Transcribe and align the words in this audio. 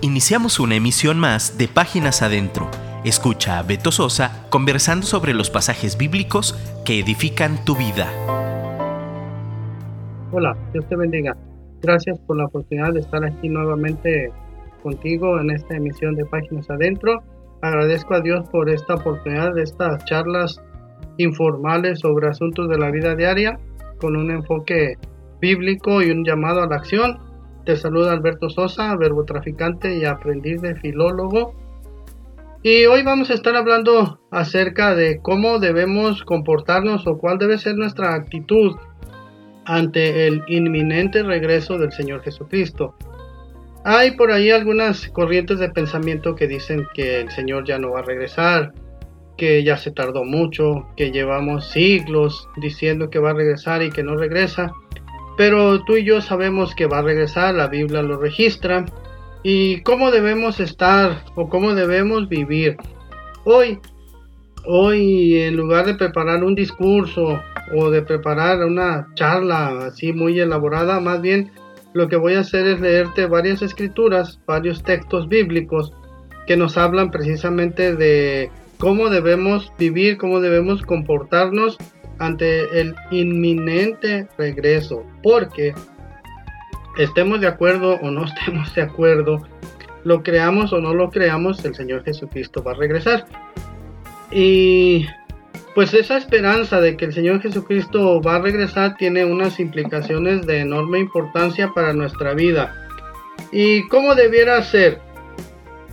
Iniciamos 0.00 0.60
una 0.60 0.76
emisión 0.76 1.18
más 1.18 1.58
de 1.58 1.66
Páginas 1.66 2.22
Adentro. 2.22 2.70
Escucha 3.04 3.58
a 3.58 3.64
Beto 3.64 3.90
Sosa 3.90 4.46
conversando 4.48 5.04
sobre 5.04 5.34
los 5.34 5.50
pasajes 5.50 5.98
bíblicos 5.98 6.54
que 6.84 7.00
edifican 7.00 7.64
tu 7.64 7.74
vida. 7.74 8.06
Hola, 10.30 10.56
Dios 10.72 10.88
te 10.88 10.94
bendiga. 10.94 11.36
Gracias 11.82 12.16
por 12.20 12.36
la 12.36 12.44
oportunidad 12.44 12.92
de 12.92 13.00
estar 13.00 13.24
aquí 13.24 13.48
nuevamente 13.48 14.30
contigo 14.84 15.40
en 15.40 15.50
esta 15.50 15.74
emisión 15.74 16.14
de 16.14 16.24
Páginas 16.26 16.70
Adentro. 16.70 17.20
Agradezco 17.60 18.14
a 18.14 18.20
Dios 18.20 18.48
por 18.50 18.70
esta 18.70 18.94
oportunidad 18.94 19.52
de 19.54 19.64
estas 19.64 20.04
charlas 20.04 20.62
informales 21.16 21.98
sobre 21.98 22.28
asuntos 22.28 22.68
de 22.68 22.78
la 22.78 22.92
vida 22.92 23.16
diaria 23.16 23.58
con 24.00 24.14
un 24.14 24.30
enfoque 24.30 24.96
bíblico 25.40 26.02
y 26.02 26.12
un 26.12 26.24
llamado 26.24 26.62
a 26.62 26.68
la 26.68 26.76
acción 26.76 27.18
te 27.68 27.76
saluda 27.76 28.12
Alberto 28.12 28.48
Sosa, 28.48 28.96
verbo 28.96 29.26
traficante 29.26 29.94
y 29.94 30.06
aprendiz 30.06 30.62
de 30.62 30.74
filólogo. 30.76 31.52
Y 32.62 32.86
hoy 32.86 33.02
vamos 33.02 33.28
a 33.28 33.34
estar 33.34 33.56
hablando 33.56 34.20
acerca 34.30 34.94
de 34.94 35.20
cómo 35.20 35.58
debemos 35.58 36.22
comportarnos 36.22 37.06
o 37.06 37.18
cuál 37.18 37.36
debe 37.36 37.58
ser 37.58 37.76
nuestra 37.76 38.14
actitud 38.14 38.74
ante 39.66 40.26
el 40.26 40.42
inminente 40.48 41.22
regreso 41.22 41.76
del 41.76 41.92
Señor 41.92 42.22
Jesucristo. 42.22 42.94
Hay 43.84 44.12
por 44.12 44.32
ahí 44.32 44.50
algunas 44.50 45.06
corrientes 45.08 45.58
de 45.58 45.68
pensamiento 45.68 46.34
que 46.34 46.48
dicen 46.48 46.86
que 46.94 47.20
el 47.20 47.30
Señor 47.30 47.66
ya 47.66 47.78
no 47.78 47.90
va 47.90 47.98
a 47.98 48.04
regresar, 48.04 48.72
que 49.36 49.62
ya 49.62 49.76
se 49.76 49.90
tardó 49.90 50.24
mucho, 50.24 50.88
que 50.96 51.10
llevamos 51.10 51.68
siglos 51.68 52.48
diciendo 52.56 53.10
que 53.10 53.18
va 53.18 53.32
a 53.32 53.34
regresar 53.34 53.82
y 53.82 53.90
que 53.90 54.02
no 54.02 54.16
regresa. 54.16 54.72
Pero 55.38 55.84
tú 55.84 55.96
y 55.96 56.04
yo 56.04 56.20
sabemos 56.20 56.74
que 56.74 56.86
va 56.86 56.98
a 56.98 57.02
regresar, 57.02 57.54
la 57.54 57.68
Biblia 57.68 58.02
lo 58.02 58.18
registra. 58.18 58.84
¿Y 59.44 59.82
cómo 59.82 60.10
debemos 60.10 60.58
estar 60.58 61.22
o 61.36 61.48
cómo 61.48 61.76
debemos 61.76 62.28
vivir? 62.28 62.76
Hoy, 63.44 63.78
hoy 64.66 65.38
en 65.38 65.56
lugar 65.56 65.86
de 65.86 65.94
preparar 65.94 66.42
un 66.42 66.56
discurso 66.56 67.40
o 67.72 67.88
de 67.88 68.02
preparar 68.02 68.64
una 68.64 69.06
charla 69.14 69.86
así 69.86 70.12
muy 70.12 70.40
elaborada, 70.40 70.98
más 70.98 71.20
bien 71.20 71.52
lo 71.92 72.08
que 72.08 72.16
voy 72.16 72.34
a 72.34 72.40
hacer 72.40 72.66
es 72.66 72.80
leerte 72.80 73.26
varias 73.26 73.62
escrituras, 73.62 74.40
varios 74.44 74.82
textos 74.82 75.28
bíblicos 75.28 75.92
que 76.48 76.56
nos 76.56 76.76
hablan 76.76 77.12
precisamente 77.12 77.94
de 77.94 78.50
cómo 78.78 79.08
debemos 79.08 79.72
vivir, 79.78 80.18
cómo 80.18 80.40
debemos 80.40 80.82
comportarnos 80.82 81.78
ante 82.18 82.80
el 82.80 82.94
inminente 83.10 84.28
regreso, 84.36 85.04
porque 85.22 85.74
estemos 86.98 87.40
de 87.40 87.46
acuerdo 87.46 87.94
o 88.02 88.10
no 88.10 88.24
estemos 88.26 88.74
de 88.74 88.82
acuerdo, 88.82 89.46
lo 90.04 90.22
creamos 90.22 90.72
o 90.72 90.80
no 90.80 90.94
lo 90.94 91.10
creamos, 91.10 91.64
el 91.64 91.74
Señor 91.74 92.04
Jesucristo 92.04 92.62
va 92.62 92.72
a 92.72 92.76
regresar. 92.76 93.26
Y 94.30 95.06
pues 95.74 95.94
esa 95.94 96.16
esperanza 96.16 96.80
de 96.80 96.96
que 96.96 97.06
el 97.06 97.12
Señor 97.12 97.40
Jesucristo 97.40 98.20
va 98.20 98.36
a 98.36 98.40
regresar 98.40 98.96
tiene 98.96 99.24
unas 99.24 99.60
implicaciones 99.60 100.46
de 100.46 100.60
enorme 100.60 100.98
importancia 100.98 101.72
para 101.74 101.92
nuestra 101.92 102.34
vida. 102.34 102.74
¿Y 103.52 103.86
cómo 103.88 104.14
debiera 104.14 104.60
ser? 104.62 104.98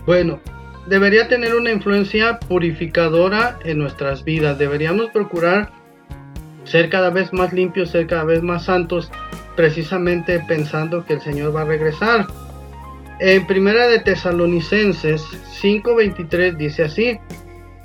Bueno, 0.04 0.40
debería 0.86 1.28
tener 1.28 1.54
una 1.54 1.70
influencia 1.70 2.38
purificadora 2.40 3.58
en 3.64 3.78
nuestras 3.78 4.24
vidas. 4.24 4.58
Deberíamos 4.58 5.10
procurar 5.10 5.72
ser 6.66 6.90
cada 6.90 7.10
vez 7.10 7.32
más 7.32 7.52
limpios, 7.52 7.90
ser 7.90 8.06
cada 8.06 8.24
vez 8.24 8.42
más 8.42 8.64
santos, 8.64 9.10
precisamente 9.54 10.40
pensando 10.46 11.04
que 11.04 11.14
el 11.14 11.20
Señor 11.20 11.54
va 11.54 11.62
a 11.62 11.64
regresar. 11.66 12.26
En 13.20 13.46
primera 13.46 13.86
de 13.86 14.00
Tesalonicenses 14.00 15.24
5:23 15.60 16.56
dice 16.56 16.84
así, 16.84 17.18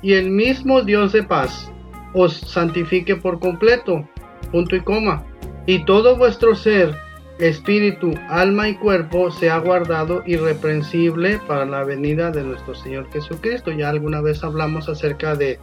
y 0.02 0.14
el 0.14 0.30
mismo 0.30 0.82
Dios 0.82 1.12
de 1.12 1.22
paz 1.22 1.72
os 2.12 2.36
santifique 2.36 3.16
por 3.16 3.40
completo, 3.40 4.06
punto 4.50 4.76
y 4.76 4.80
coma, 4.80 5.24
y 5.64 5.84
todo 5.84 6.16
vuestro 6.16 6.54
ser, 6.54 6.94
espíritu, 7.38 8.12
alma 8.28 8.68
y 8.68 8.74
cuerpo 8.74 9.30
sea 9.30 9.58
guardado 9.58 10.22
irreprensible 10.26 11.38
para 11.46 11.64
la 11.64 11.84
venida 11.84 12.30
de 12.30 12.42
nuestro 12.42 12.74
Señor 12.74 13.10
Jesucristo. 13.10 13.70
Ya 13.70 13.88
alguna 13.88 14.20
vez 14.20 14.44
hablamos 14.44 14.88
acerca 14.88 15.34
de 15.34 15.58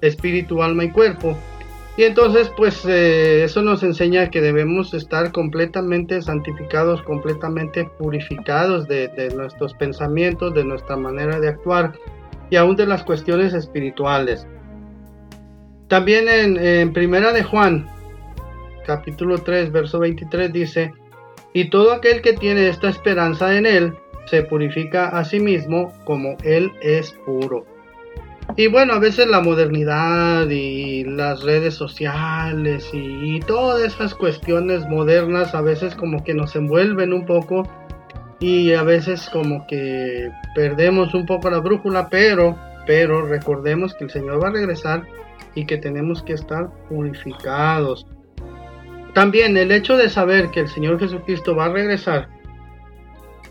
espíritu, 0.00 0.62
alma 0.62 0.84
y 0.84 0.90
cuerpo. 0.90 1.36
Y 1.98 2.04
entonces, 2.04 2.48
pues 2.56 2.84
eh, 2.86 3.42
eso 3.42 3.60
nos 3.60 3.82
enseña 3.82 4.30
que 4.30 4.40
debemos 4.40 4.94
estar 4.94 5.32
completamente 5.32 6.22
santificados, 6.22 7.02
completamente 7.02 7.90
purificados 7.98 8.86
de, 8.86 9.32
nuestros 9.34 9.74
pensamientos, 9.74 10.54
de 10.54 10.62
nuestra 10.62 10.96
manera 10.96 11.40
de 11.40 11.48
actuar 11.48 11.94
y 12.50 12.54
aún 12.54 12.76
de 12.76 12.86
las 12.86 13.02
cuestiones 13.02 13.52
espirituales. 13.52 14.46
También 15.88 16.28
en, 16.28 16.56
en 16.56 16.92
Primera 16.92 17.32
de 17.32 17.42
Juan, 17.42 17.88
capítulo 18.86 19.38
3, 19.38 19.72
verso 19.72 19.98
23 19.98 20.52
dice, 20.52 20.92
y 21.52 21.68
todo 21.68 21.92
aquel 21.92 22.22
que 22.22 22.34
tiene 22.34 22.68
esta 22.68 22.90
esperanza 22.90 23.56
en 23.56 23.66
él, 23.66 23.92
se 24.26 24.44
purifica 24.44 25.08
a 25.08 25.24
sí 25.24 25.40
mismo 25.40 25.92
como 26.04 26.36
él 26.44 26.70
es 26.80 27.10
puro. 27.26 27.66
Y 28.56 28.66
bueno, 28.66 28.94
a 28.94 28.98
veces 28.98 29.28
la 29.28 29.40
modernidad 29.40 30.48
y 30.48 31.04
las 31.04 31.42
redes 31.42 31.74
sociales 31.74 32.90
y, 32.92 33.40
todas 33.40 33.94
esas 33.94 34.14
cuestiones 34.14 34.86
modernas 34.88 35.54
a 35.54 35.60
veces 35.60 35.94
como 35.94 36.24
que 36.24 36.34
nos 36.34 36.56
envuelven 36.56 37.12
un 37.12 37.24
poco 37.24 37.68
y 38.40 38.72
a 38.72 38.82
veces 38.82 39.28
como 39.32 39.66
que 39.66 40.30
perdemos 40.54 41.14
un 41.14 41.24
poco 41.24 41.50
la 41.50 41.58
brújula, 41.58 42.08
pero, 42.08 42.58
pero 42.86 43.26
recordemos 43.26 43.94
que 43.94 44.04
el 44.04 44.10
Señor 44.10 44.42
va 44.42 44.48
a 44.48 44.52
regresar 44.52 45.04
y 45.54 45.64
que 45.64 45.76
tenemos 45.76 46.22
que 46.22 46.32
estar 46.32 46.68
purificados. 46.88 48.06
También 49.14 49.56
el 49.56 49.70
hecho 49.70 49.96
de 49.96 50.08
saber 50.08 50.50
que 50.50 50.60
el 50.60 50.68
Señor 50.68 50.98
Jesucristo 50.98 51.54
va 51.54 51.66
a 51.66 51.72
regresar 51.72 52.28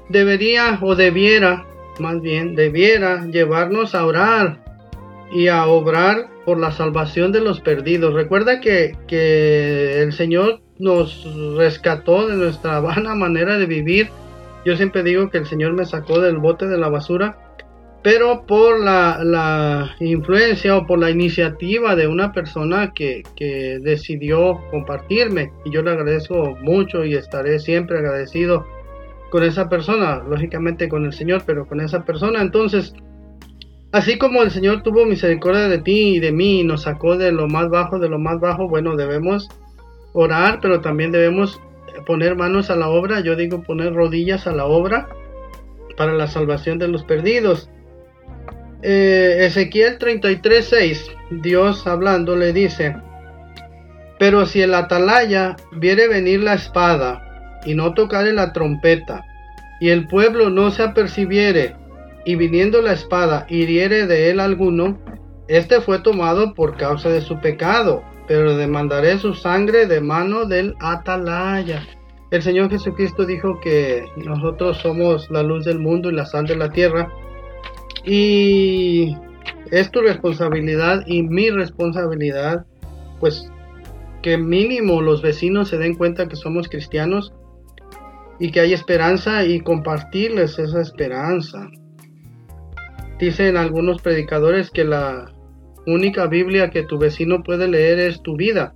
debería 0.10 0.78
o 0.82 0.96
debiera, 0.96 1.66
más 2.00 2.22
bien, 2.22 2.56
debiera 2.56 3.26
llevarnos 3.26 3.96
a 3.96 4.06
orar 4.06 4.67
y 5.32 5.48
a 5.48 5.68
obrar 5.68 6.30
por 6.46 6.60
la 6.60 6.72
salvación 6.72 7.32
de 7.32 7.42
los 7.42 7.60
perdidos. 7.60 8.14
Recuerda 8.14 8.62
que, 8.62 8.96
que 9.08 10.02
el 10.02 10.14
Señor 10.14 10.62
nos 10.80 11.28
rescató 11.58 12.28
de 12.28 12.36
nuestra 12.36 12.80
vana 12.82 13.16
manera 13.16 13.58
de 13.58 13.66
vivir. 13.66 14.10
Yo 14.66 14.76
siempre 14.76 15.04
digo 15.04 15.30
que 15.30 15.38
el 15.38 15.46
Señor 15.46 15.74
me 15.74 15.86
sacó 15.86 16.20
del 16.20 16.38
bote 16.38 16.68
de 16.68 16.78
la 16.78 16.90
basura, 16.90 17.38
pero 18.04 18.46
por 18.46 18.80
la, 18.80 19.20
la 19.24 19.96
influencia 20.00 20.78
o 20.78 20.86
por 20.86 21.00
la 21.00 21.10
iniciativa 21.10 21.96
de 21.96 22.08
una 22.08 22.32
persona 22.32 22.94
que, 22.94 23.24
que 23.36 23.80
decidió 23.82 24.62
compartirme. 24.72 25.52
Y 25.66 25.72
yo 25.72 25.82
le 25.82 25.92
agradezco 25.92 26.58
mucho 26.62 27.04
y 27.04 27.16
estaré 27.16 27.60
siempre 27.60 27.98
agradecido 27.98 28.66
con 29.30 29.44
esa 29.44 29.68
persona, 29.68 30.24
lógicamente 30.28 30.88
con 30.88 31.06
el 31.06 31.14
Señor, 31.14 31.44
pero 31.46 31.68
con 31.68 31.82
esa 31.82 32.06
persona. 32.06 32.42
Entonces, 32.42 32.94
Así 33.92 34.18
como 34.18 34.44
el 34.44 34.52
Señor 34.52 34.84
tuvo 34.84 35.06
misericordia 35.06 35.70
de 35.70 35.80
ti 35.80 36.16
y 36.16 36.20
de 36.20 36.32
mí 36.32 36.60
y 36.60 36.64
nos 36.64 36.84
sacó 36.84 37.18
de 37.18 37.32
lo 37.32 37.48
más 37.48 37.70
bajo, 37.70 38.00
de 38.00 38.10
lo 38.10 38.20
más 38.20 38.40
bajo, 38.40 38.68
bueno, 38.68 38.96
debemos 38.96 39.50
orar, 40.14 40.60
pero 40.62 40.82
también 40.82 41.12
debemos 41.12 41.62
poner 42.06 42.36
manos 42.36 42.70
a 42.70 42.76
la 42.76 42.90
obra, 42.90 43.22
yo 43.22 43.36
digo 43.36 43.64
poner 43.64 43.94
rodillas 43.94 44.46
a 44.46 44.52
la 44.52 44.66
obra 44.66 45.08
para 45.96 46.14
la 46.14 46.28
salvación 46.28 46.80
de 46.80 46.90
los 46.90 47.04
perdidos. 47.04 47.70
Eh, 48.82 49.38
Ezequiel 49.46 49.98
33:6, 49.98 51.10
Dios 51.42 51.88
hablando 51.88 52.36
le 52.36 52.54
dice, 52.54 52.96
pero 54.20 54.46
si 54.46 54.62
el 54.62 54.74
atalaya 54.74 55.56
viere 55.72 56.08
venir 56.08 56.44
la 56.44 56.54
espada 56.54 57.60
y 57.66 57.74
no 57.74 57.94
tocare 57.94 58.34
la 58.34 58.54
trompeta, 58.54 59.24
y 59.80 59.90
el 59.90 60.08
pueblo 60.08 60.50
no 60.50 60.72
se 60.72 60.84
apercibiere, 60.84 61.76
y 62.28 62.36
viniendo 62.36 62.82
la 62.82 62.92
espada 62.92 63.48
hiriere 63.50 64.06
de 64.06 64.30
él 64.30 64.42
alguno, 64.42 65.00
este 65.48 65.80
fue 65.80 66.00
tomado 66.00 66.54
por 66.54 66.76
causa 66.76 67.08
de 67.08 67.22
su 67.22 67.40
pecado, 67.40 68.04
pero 68.28 68.58
demandaré 68.58 69.18
su 69.18 69.34
sangre 69.34 69.86
de 69.86 70.02
mano 70.02 70.44
del 70.44 70.76
atalaya. 70.82 71.88
El 72.30 72.42
Señor 72.42 72.70
Jesucristo 72.70 73.26
dijo 73.26 73.62
que 73.62 74.04
nosotros 74.18 74.78
somos 74.80 75.32
la 75.32 75.42
luz 75.42 75.64
del 75.64 75.80
mundo 75.80 76.10
y 76.10 76.16
la 76.16 76.26
sal 76.26 76.46
de 76.46 76.58
la 76.58 76.70
tierra. 76.70 77.10
Y 78.04 79.16
es 79.72 79.90
tu 79.90 80.02
responsabilidad 80.02 81.04
y 81.08 81.24
mi 81.24 81.50
responsabilidad, 81.50 82.66
pues 83.22 83.50
que 84.22 84.38
mínimo 84.38 85.02
los 85.02 85.22
vecinos 85.22 85.70
se 85.70 85.78
den 85.78 85.96
cuenta 85.96 86.28
que 86.28 86.36
somos 86.36 86.68
cristianos 86.68 87.32
y 88.38 88.52
que 88.52 88.60
hay 88.60 88.74
esperanza 88.74 89.46
y 89.46 89.62
compartirles 89.62 90.60
esa 90.60 90.82
esperanza. 90.82 91.70
Dicen 93.20 93.58
algunos 93.58 94.02
predicadores 94.02 94.70
que 94.70 94.84
la 94.84 95.32
única 95.88 96.28
Biblia 96.28 96.70
que 96.70 96.84
tu 96.84 97.00
vecino 97.00 97.42
puede 97.44 97.68
leer 97.68 98.00
es 98.00 98.22
tu 98.22 98.36
vida. 98.36 98.76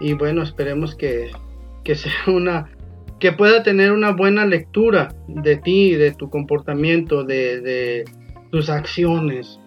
Y 0.00 0.14
bueno, 0.14 0.42
esperemos 0.42 0.96
que, 0.96 1.30
sea 1.94 2.12
una, 2.26 2.70
que 3.20 3.32
pueda 3.32 3.62
tener 3.62 3.92
una 3.92 4.12
buena 4.12 4.44
lectura 4.46 5.14
de 5.28 5.56
ti, 5.56 5.94
de 5.94 6.12
tu 6.12 6.30
comportamiento, 6.30 7.22
de, 7.22 7.60
de 7.60 8.04
tus 8.50 8.68
acciones. 8.68 9.60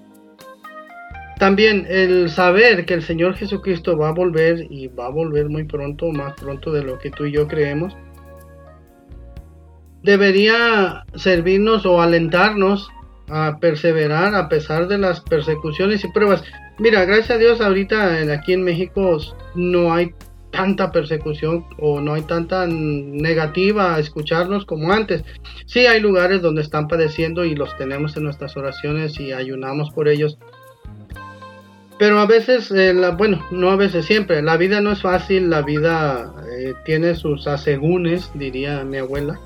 También 1.39 1.85
el 1.89 2.29
saber 2.29 2.85
que 2.85 2.93
el 2.93 3.01
Señor 3.01 3.35
Jesucristo 3.35 3.97
va 3.97 4.09
a 4.09 4.13
volver 4.13 4.67
y 4.69 4.87
va 4.87 5.07
a 5.07 5.09
volver 5.09 5.49
muy 5.49 5.65
pronto, 5.65 6.11
más 6.11 6.33
pronto 6.33 6.71
de 6.71 6.83
lo 6.83 6.97
que 6.97 7.11
tú 7.11 7.25
y 7.25 7.31
yo 7.31 7.47
creemos, 7.47 7.95
debería 10.01 11.03
servirnos 11.15 11.85
o 11.85 12.01
alentarnos 12.01 12.89
a 13.29 13.57
perseverar 13.59 14.35
a 14.35 14.49
pesar 14.49 14.87
de 14.87 14.97
las 14.97 15.21
persecuciones 15.21 16.03
y 16.03 16.11
pruebas. 16.11 16.43
Mira, 16.77 17.05
gracias 17.05 17.31
a 17.31 17.37
Dios 17.37 17.61
ahorita 17.61 18.21
aquí 18.33 18.53
en 18.53 18.63
México 18.63 19.17
no 19.55 19.93
hay 19.93 20.13
tanta 20.51 20.91
persecución 20.91 21.65
o 21.79 22.01
no 22.01 22.13
hay 22.13 22.21
tanta 22.23 22.65
negativa 22.67 23.95
a 23.95 23.99
escucharnos 23.99 24.65
como 24.65 24.91
antes. 24.91 25.23
Sí 25.65 25.85
hay 25.85 25.99
lugares 25.99 26.41
donde 26.41 26.61
están 26.61 26.87
padeciendo 26.87 27.45
y 27.45 27.55
los 27.55 27.75
tenemos 27.77 28.15
en 28.17 28.23
nuestras 28.23 28.55
oraciones 28.55 29.19
y 29.19 29.33
ayunamos 29.33 29.91
por 29.91 30.07
ellos. 30.07 30.37
Pero 31.97 32.19
a 32.19 32.25
veces, 32.25 32.71
eh, 32.71 32.93
bueno, 33.17 33.45
no 33.51 33.69
a 33.69 33.77
veces 33.77 34.05
siempre, 34.05 34.41
la 34.41 34.57
vida 34.57 34.81
no 34.81 34.91
es 34.91 35.01
fácil, 35.01 35.49
la 35.49 35.61
vida 35.61 36.33
eh, 36.51 36.73
tiene 36.83 37.15
sus 37.15 37.47
asegúnes, 37.47 38.31
diría 38.33 38.83
mi 38.83 38.97
abuela. 38.97 39.39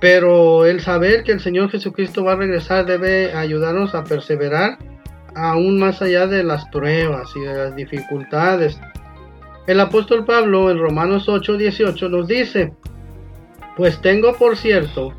Pero 0.00 0.64
el 0.64 0.80
saber 0.80 1.24
que 1.24 1.32
el 1.32 1.40
Señor 1.40 1.70
Jesucristo 1.70 2.24
va 2.24 2.32
a 2.32 2.36
regresar 2.36 2.86
debe 2.86 3.32
ayudarnos 3.32 3.94
a 3.94 4.04
perseverar 4.04 4.78
aún 5.34 5.78
más 5.78 6.02
allá 6.02 6.26
de 6.26 6.44
las 6.44 6.66
pruebas 6.68 7.30
y 7.36 7.40
de 7.40 7.54
las 7.54 7.76
dificultades. 7.76 8.80
El 9.66 9.80
apóstol 9.80 10.24
Pablo 10.24 10.70
en 10.70 10.78
Romanos 10.78 11.28
8, 11.28 11.56
18 11.56 12.08
nos 12.08 12.26
dice, 12.26 12.72
pues 13.76 14.00
tengo 14.00 14.34
por 14.34 14.56
cierto 14.56 15.14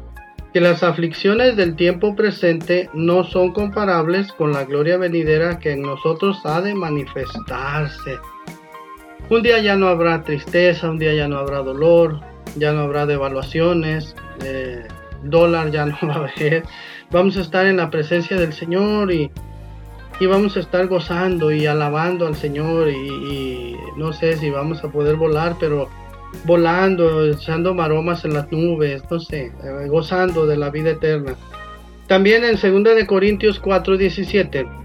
que 0.54 0.60
las 0.60 0.82
aflicciones 0.82 1.56
del 1.56 1.76
tiempo 1.76 2.16
presente 2.16 2.90
no 2.94 3.24
son 3.24 3.54
comparables 3.54 4.32
con 4.34 4.52
la 4.52 4.64
gloria 4.64 4.98
venidera 4.98 5.60
que 5.60 5.74
en 5.74 5.84
nosotros 5.84 6.40
ha 6.46 6.62
de 6.62 6.74
manifestarse. 6.74 8.18
Un 9.30 9.44
día 9.44 9.60
ya 9.60 9.76
no 9.76 9.88
habrá 9.88 10.24
tristeza, 10.24 10.90
un 10.90 10.98
día 10.98 11.14
ya 11.14 11.28
no 11.28 11.38
habrá 11.38 11.60
dolor, 11.60 12.20
ya 12.56 12.74
no 12.74 12.82
habrá 12.82 13.06
devaluaciones, 13.06 14.16
dólar 15.24 15.72
ya 15.72 15.86
no 15.86 15.98
va 16.08 16.16
a 16.16 16.18
haber. 16.18 16.64
Vamos 17.12 17.38
a 17.38 17.42
estar 17.42 17.66
en 17.66 17.78
la 17.78 17.90
presencia 17.90 18.38
del 18.38 18.54
Señor 18.54 19.12
y, 19.12 19.32
y 20.20 20.26
vamos 20.26 20.58
a 20.58 20.60
estar 20.60 20.88
gozando 20.88 21.52
y 21.52 21.66
alabando 21.66 22.28
al 22.28 22.36
Señor 22.36 22.90
y, 22.90 23.76
no 23.98 24.14
sé 24.14 24.38
si 24.38 24.50
vamos 24.50 24.84
a 24.84 24.90
poder 24.90 25.16
volar, 25.16 25.56
pero 25.60 25.90
volando, 26.46 27.26
echando 27.26 27.74
maromas 27.74 28.24
en 28.24 28.34
las 28.34 28.52
nubes, 28.52 29.04
no 29.10 29.20
sé, 29.20 29.52
eh, 29.64 29.88
gozando 29.88 30.46
de 30.46 30.58
la 30.58 30.70
vida 30.70 30.92
eterna. 30.92 31.36
También 32.08 32.44
en 32.44 32.56
2 32.56 32.96
de 32.96 33.06
Corintios 33.06 33.62
4:17 33.62 34.80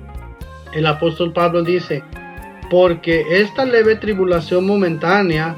el 0.74 0.86
apóstol 0.86 1.32
Pablo 1.32 1.62
dice, 1.62 2.02
porque 2.68 3.24
esta 3.30 3.64
leve 3.64 3.96
tribulación 3.96 4.66
momentánea 4.66 5.56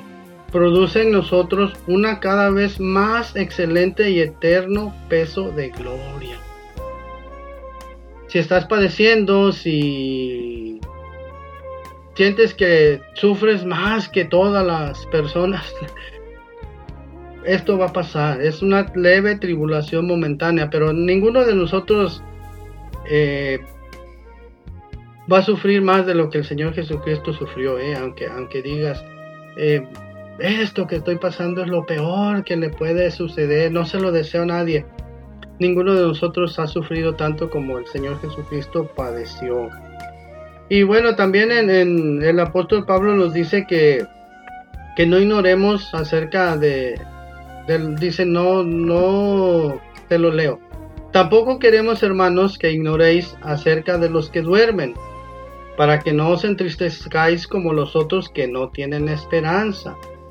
produce 0.53 1.03
en 1.03 1.13
nosotros 1.13 1.73
una 1.87 2.21
cada 2.21 2.51
vez 2.51 2.81
más 2.81 3.35
excelente 3.37 4.11
y 4.11 4.21
eterno 4.21 4.95
peso 5.09 5.51
de 5.51 5.71
gloria. 5.71 6.39
Si 8.29 8.39
estás 8.39 8.67
padeciendo, 8.67 9.53
si 9.53 10.81
sientes 12.15 12.55
que 12.55 13.01
sufres 13.15 13.65
más 13.65 14.09
que 14.09 14.25
todas 14.25 14.67
las 14.67 15.07
personas, 15.07 15.73
esto 17.45 17.79
va 17.79 17.87
a 17.87 17.93
pasar. 17.93 18.41
Es 18.41 18.63
una 18.63 18.91
leve 18.95 19.37
tribulación 19.37 20.07
momentánea, 20.07 20.71
pero 20.71 20.93
ninguno 20.93 21.45
de 21.45 21.55
nosotros 21.55 22.23
eh, 23.09 23.61
va 25.31 25.39
a 25.39 25.43
sufrir 25.43 25.83
más 25.83 26.07
de 26.07 26.15
lo 26.15 26.31
que 26.31 26.39
el 26.39 26.45
Señor 26.45 26.75
Jesucristo 26.75 27.33
sufrió, 27.33 27.79
eh, 27.79 27.97
aunque, 27.97 28.27
aunque 28.27 28.63
digas, 28.63 29.05
eh, 29.57 29.87
esto 30.39 30.87
que 30.87 30.97
estoy 30.97 31.17
pasando 31.17 31.63
es 31.63 31.69
lo 31.69 31.87
peor 31.87 32.45
que 32.45 32.57
le 32.57 32.69
puede 32.69 33.11
suceder, 33.11 33.73
no 33.73 33.85
se 33.87 33.99
lo 33.99 34.13
deseo 34.13 34.43
a 34.43 34.47
nadie. 34.47 34.85
Ninguno 35.59 35.95
de 35.95 36.03
nosotros 36.03 36.59
ha 36.59 36.67
sufrido 36.67 37.15
tanto 37.15 37.49
como 37.49 37.79
el 37.79 37.87
Señor 37.87 38.21
Jesucristo 38.21 38.87
padeció. 38.95 39.71
Y 40.69 40.83
bueno, 40.83 41.17
también 41.17 41.51
en, 41.51 42.23
el 42.23 42.41
apóstol 42.41 42.85
Pablo 42.85 43.15
nos 43.15 43.33
dice 43.33 43.67
que, 43.67 44.05
que 44.97 45.07
no 45.07 45.19
ignoremos 45.19 45.95
acerca 45.95 46.57
de, 46.59 47.01
dice, 47.99 48.27
no, 48.27 48.63
no, 48.63 49.81
te 50.09 50.19
lo 50.19 50.31
leo. 50.31 50.61
Tampoco 51.13 51.59
queremos, 51.59 52.03
hermanos, 52.03 52.59
que 52.59 52.73
ignoréis 52.73 53.35
acerca 53.41 53.97
de 53.97 54.11
los 54.11 54.29
que 54.29 54.43
duermen, 54.43 54.93
para 55.79 56.01
que 56.01 56.13
no 56.13 56.31
os 56.31 56.45
entristezcáis 56.45 57.47
como 57.47 57.73
los 57.73 57.97
otros 57.97 58.29
que 58.29 58.47
no 58.47 58.69
tienen 58.69 59.09
esperanza 59.09 59.97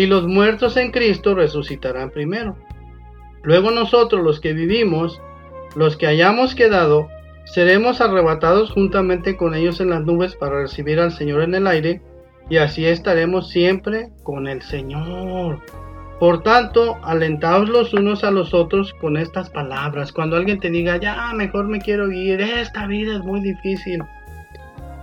y 0.00 0.06
los 0.06 0.26
muertos 0.26 0.78
en 0.78 0.92
Cristo 0.92 1.34
resucitarán 1.34 2.08
primero. 2.08 2.56
Luego 3.42 3.70
nosotros 3.70 4.24
los 4.24 4.40
que 4.40 4.54
vivimos, 4.54 5.20
los 5.76 5.98
que 5.98 6.06
hayamos 6.06 6.54
quedado, 6.54 7.08
seremos 7.44 8.00
arrebatados 8.00 8.70
juntamente 8.70 9.36
con 9.36 9.54
ellos 9.54 9.78
en 9.78 9.90
las 9.90 10.00
nubes 10.00 10.36
para 10.36 10.62
recibir 10.62 11.00
al 11.00 11.12
Señor 11.12 11.42
en 11.42 11.54
el 11.54 11.66
aire, 11.66 12.00
y 12.48 12.56
así 12.56 12.86
estaremos 12.86 13.50
siempre 13.50 14.08
con 14.22 14.48
el 14.48 14.62
Señor. 14.62 15.60
Por 16.18 16.42
tanto, 16.42 16.96
alentaos 17.02 17.68
los 17.68 17.92
unos 17.92 18.24
a 18.24 18.30
los 18.30 18.54
otros 18.54 18.94
con 18.94 19.18
estas 19.18 19.50
palabras. 19.50 20.12
Cuando 20.12 20.36
alguien 20.36 20.60
te 20.60 20.70
diga, 20.70 20.96
ya, 20.96 21.30
mejor 21.34 21.68
me 21.68 21.78
quiero 21.78 22.10
ir, 22.10 22.40
esta 22.40 22.86
vida 22.86 23.16
es 23.16 23.20
muy 23.20 23.42
difícil. 23.42 24.02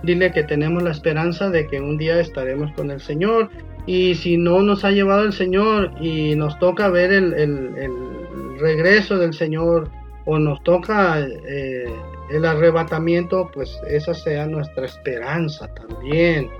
Dile 0.02 0.32
que 0.32 0.42
tenemos 0.42 0.82
la 0.82 0.90
esperanza 0.90 1.50
de 1.50 1.68
que 1.68 1.80
un 1.80 1.98
día 1.98 2.18
estaremos 2.18 2.72
con 2.72 2.90
el 2.90 3.00
Señor 3.00 3.48
y 3.88 4.14
si 4.16 4.36
no 4.36 4.60
nos 4.60 4.84
ha 4.84 4.90
llevado 4.90 5.22
el 5.22 5.32
Señor 5.32 5.92
y 5.98 6.36
nos 6.36 6.58
toca 6.58 6.90
ver 6.90 7.10
el, 7.10 7.90
regreso 8.58 9.16
del 9.16 9.32
Señor 9.32 9.90
o 10.26 10.38
nos 10.38 10.62
toca 10.62 11.20
eh, 11.20 11.86
el 12.30 12.44
arrebatamiento, 12.44 13.50
pues 13.50 13.80
esa 13.88 14.12
sea 14.12 14.46
nuestra 14.46 14.84
esperanza 14.84 15.72
también. 15.72 16.50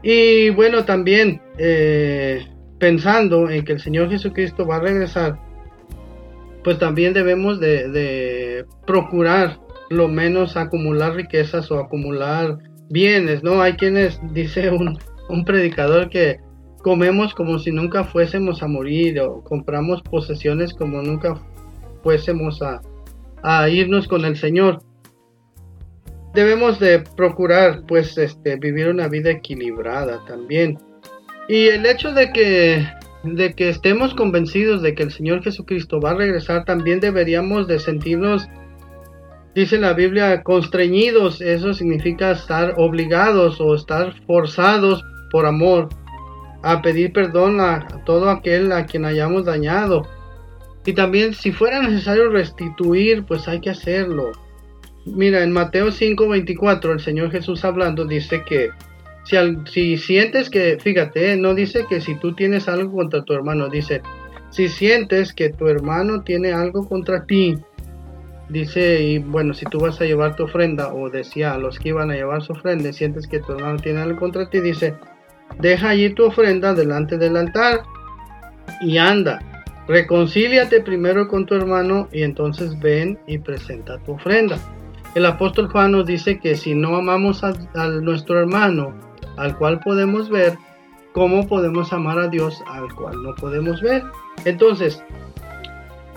Y 0.00 0.50
bueno, 0.50 0.84
también 0.84 1.42
eh, 1.58 2.46
pensando 2.78 3.50
en 3.50 3.64
que 3.64 3.72
el 3.72 3.80
Señor 3.80 4.10
Jesucristo 4.10 4.64
va 4.64 4.76
a 4.76 4.80
regresar, 4.80 5.40
pues 6.62 6.78
también 6.78 7.14
debemos 7.14 7.58
de, 7.58 7.88
de 7.88 8.64
procurar 8.86 9.58
lo 9.90 10.06
menos 10.06 10.56
acumular 10.56 11.16
riquezas 11.16 11.68
o 11.72 11.80
acumular 11.80 12.58
bienes, 12.90 13.42
¿no? 13.42 13.60
Hay 13.60 13.72
quienes, 13.72 14.20
dice 14.32 14.70
un, 14.70 14.98
un 15.28 15.44
predicador 15.44 16.10
que 16.10 16.40
comemos 16.84 17.34
como 17.34 17.58
si 17.58 17.72
nunca 17.72 18.04
fuésemos 18.04 18.62
a 18.62 18.68
morir 18.68 19.18
o 19.20 19.42
compramos 19.42 20.02
posesiones 20.02 20.74
como 20.74 21.00
nunca 21.00 21.34
fuésemos 22.02 22.60
a, 22.62 23.68
irnos 23.68 24.06
con 24.06 24.24
el 24.24 24.36
Señor. 24.36 24.82
Debemos 26.34 26.78
de 26.78 27.00
procurar 27.16 27.84
pues 27.86 28.18
este 28.18 28.56
vivir 28.56 28.88
una 28.88 29.08
vida 29.08 29.30
equilibrada 29.30 30.22
también. 30.26 30.78
Y 31.48 31.68
el 31.68 31.86
hecho 31.86 32.12
de 32.12 32.32
que 32.32 32.86
de 33.22 33.54
que 33.54 33.70
estemos 33.70 34.12
convencidos 34.14 34.82
de 34.82 34.94
que 34.94 35.02
el 35.02 35.10
Señor 35.10 35.42
Jesucristo 35.42 35.98
va 35.98 36.10
a 36.10 36.14
regresar, 36.14 36.66
también 36.66 37.00
deberíamos 37.00 37.66
de 37.66 37.78
sentirnos 37.78 38.46
dice 39.54 39.78
la 39.78 39.94
Biblia 39.94 40.42
constreñidos, 40.42 41.40
eso 41.40 41.72
significa 41.72 42.32
estar 42.32 42.74
obligados 42.76 43.60
o 43.60 43.74
estar 43.74 44.12
forzados 44.26 45.02
por 45.34 45.46
amor, 45.46 45.88
a 46.62 46.80
pedir 46.80 47.12
perdón 47.12 47.60
a 47.60 47.88
todo 48.06 48.30
aquel 48.30 48.70
a 48.70 48.86
quien 48.86 49.04
hayamos 49.04 49.44
dañado. 49.44 50.06
Y 50.86 50.92
también 50.92 51.34
si 51.34 51.50
fuera 51.50 51.82
necesario 51.82 52.30
restituir, 52.30 53.24
pues 53.24 53.48
hay 53.48 53.60
que 53.60 53.70
hacerlo. 53.70 54.30
Mira, 55.04 55.42
en 55.42 55.50
Mateo 55.50 55.90
5:24 55.90 56.92
el 56.92 57.00
Señor 57.00 57.32
Jesús 57.32 57.64
hablando 57.64 58.04
dice 58.04 58.44
que 58.46 58.70
Si, 59.24 59.36
si 59.72 59.96
sientes 59.96 60.50
que, 60.50 60.78
fíjate, 60.78 61.36
no 61.36 61.52
dice 61.56 61.84
que 61.88 62.00
si 62.00 62.14
tú 62.14 62.32
tienes 62.36 62.68
algo 62.68 62.92
contra 62.92 63.24
tu 63.24 63.32
hermano, 63.32 63.68
dice, 63.68 64.02
si 64.50 64.68
sientes 64.68 65.32
que 65.32 65.48
tu 65.50 65.66
hermano 65.66 66.22
tiene 66.22 66.52
algo 66.52 66.88
contra 66.88 67.24
ti, 67.26 67.58
dice, 68.48 69.02
y 69.02 69.18
bueno, 69.18 69.52
si 69.52 69.64
tú 69.66 69.80
vas 69.80 70.00
a 70.00 70.04
llevar 70.04 70.36
tu 70.36 70.44
ofrenda, 70.44 70.94
o 70.94 71.10
decía 71.10 71.54
a 71.54 71.58
los 71.58 71.80
que 71.80 71.88
iban 71.88 72.12
a 72.12 72.14
llevar 72.14 72.42
su 72.42 72.52
ofrenda, 72.52 72.92
sientes 72.92 73.26
que 73.26 73.40
tu 73.40 73.52
hermano 73.52 73.78
tiene 73.78 74.00
algo 74.00 74.20
contra 74.20 74.48
ti, 74.48 74.60
dice, 74.60 74.94
deja 75.58 75.90
allí 75.90 76.10
tu 76.10 76.24
ofrenda 76.26 76.74
delante 76.74 77.18
del 77.18 77.36
altar 77.36 77.82
y 78.80 78.98
anda. 78.98 79.40
Reconcíliate 79.86 80.80
primero 80.80 81.28
con 81.28 81.44
tu 81.46 81.54
hermano 81.54 82.08
y 82.12 82.22
entonces 82.22 82.78
ven 82.80 83.18
y 83.26 83.38
presenta 83.38 83.98
tu 83.98 84.12
ofrenda. 84.12 84.58
El 85.14 85.26
apóstol 85.26 85.68
Juan 85.68 85.92
nos 85.92 86.06
dice 86.06 86.40
que 86.40 86.56
si 86.56 86.74
no 86.74 86.96
amamos 86.96 87.44
a, 87.44 87.52
a 87.74 87.88
nuestro 87.88 88.40
hermano, 88.40 88.94
al 89.36 89.56
cual 89.56 89.80
podemos 89.80 90.30
ver, 90.30 90.54
¿cómo 91.12 91.46
podemos 91.46 91.92
amar 91.92 92.18
a 92.18 92.28
Dios 92.28 92.62
al 92.66 92.92
cual 92.94 93.22
no 93.22 93.34
podemos 93.34 93.80
ver? 93.80 94.02
Entonces, 94.44 95.02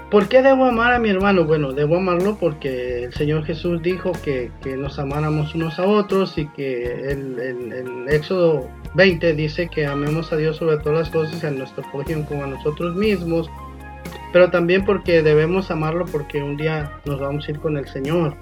¿Por 0.09 0.29
qué 0.29 0.41
debo 0.41 0.63
amar 0.63 0.93
a 0.93 0.99
mi 0.99 1.09
hermano? 1.09 1.43
Bueno, 1.43 1.73
debo 1.73 1.97
amarlo 1.97 2.37
porque 2.37 3.03
el 3.03 3.13
Señor 3.13 3.43
Jesús 3.43 3.81
dijo 3.81 4.13
que, 4.23 4.51
nos 4.77 4.99
amáramos 4.99 5.53
unos 5.53 5.79
a 5.79 5.85
otros 5.85 6.37
y 6.37 6.47
que 6.47 7.11
el, 7.11 8.05
Éxodo 8.07 8.69
20 8.93 9.33
dice 9.33 9.67
que 9.67 9.85
amemos 9.85 10.31
a 10.31 10.37
Dios 10.37 10.55
sobre 10.55 10.77
todas 10.77 10.99
las 10.99 11.09
cosas, 11.09 11.43
a 11.43 11.51
nuestro 11.51 11.83
prójimo 11.91 12.25
como 12.25 12.45
a 12.45 12.47
nosotros 12.47 12.95
mismos, 12.95 13.49
pero 14.31 14.49
también 14.49 14.85
porque 14.85 15.21
debemos 15.21 15.71
amarlo 15.71 16.05
porque 16.05 16.41
un 16.41 16.55
día 16.55 16.89
nos 17.03 17.19
vamos 17.19 17.45
a 17.45 17.51
ir 17.51 17.59
con 17.59 17.75
el 17.75 17.87
Señor. 17.89 18.33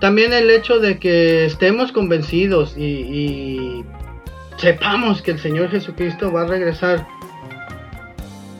También 0.00 0.32
el 0.32 0.48
hecho 0.48 0.78
de 0.78 1.00
que 1.00 1.46
estemos 1.46 1.90
convencidos 1.90 2.76
y, 2.76 2.84
y 2.84 3.84
sepamos 4.58 5.22
que 5.22 5.32
el 5.32 5.40
Señor 5.40 5.70
Jesucristo 5.70 6.30
va 6.30 6.42
a 6.42 6.46
regresar 6.46 7.04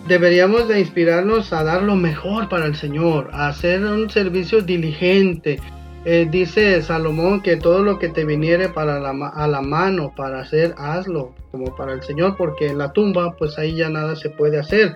deberíamos 0.07 0.69
de 0.69 0.81
inspirarnos 0.81 1.53
a 1.53 1.65
dar 1.65 1.83
lo 1.83 1.97
mejor 1.97 2.49
para 2.49 2.67
el 2.67 2.77
Señor, 2.77 3.31
a 3.33 3.49
hacer 3.49 3.85
un 3.85 4.11
servicio 4.11 4.63
diligente. 4.63 5.59
Eh, 6.05 6.29
dice 6.31 6.83
Salomón 6.83 7.41
que 7.41 7.57
todo 7.57 7.83
lo 7.83 7.99
que 7.99 8.11
te 8.11 8.27
viniere 8.27 8.69
para 8.69 9.01
la, 9.01 9.11
a 9.29 9.49
la 9.49 9.63
mano 9.63 10.13
para 10.15 10.41
hacer, 10.41 10.75
hazlo 10.77 11.35
como 11.51 11.75
para 11.77 11.95
el 11.95 12.03
Señor, 12.03 12.37
porque 12.37 12.67
en 12.69 12.79
la 12.79 12.93
tumba 12.93 13.35
pues 13.37 13.59
ahí 13.59 13.75
ya 13.75 13.89
nada 13.89 14.15
se 14.15 14.29
puede 14.29 14.59
hacer. 14.59 14.95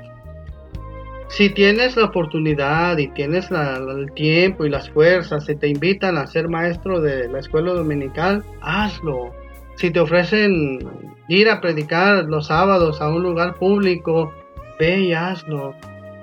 Si 1.28 1.50
tienes 1.50 1.96
la 1.96 2.06
oportunidad 2.06 2.96
y 2.98 3.08
tienes 3.08 3.50
el 3.50 4.12
tiempo 4.12 4.64
y 4.64 4.70
las 4.70 4.90
fuerzas, 4.90 5.44
si 5.44 5.54
te 5.56 5.68
invitan 5.68 6.16
a 6.16 6.26
ser 6.26 6.48
maestro 6.48 7.00
de 7.00 7.28
la 7.28 7.38
escuela 7.40 7.72
dominical, 7.72 8.42
hazlo. 8.62 9.30
Si 9.76 9.90
te 9.90 10.00
ofrecen 10.00 10.80
ir 11.28 11.50
a 11.50 11.60
predicar 11.60 12.24
los 12.24 12.46
sábados 12.46 13.00
a 13.02 13.08
un 13.08 13.22
lugar 13.22 13.54
público, 13.54 14.32
ve 14.78 15.00
y 15.00 15.12
hazlo. 15.12 15.74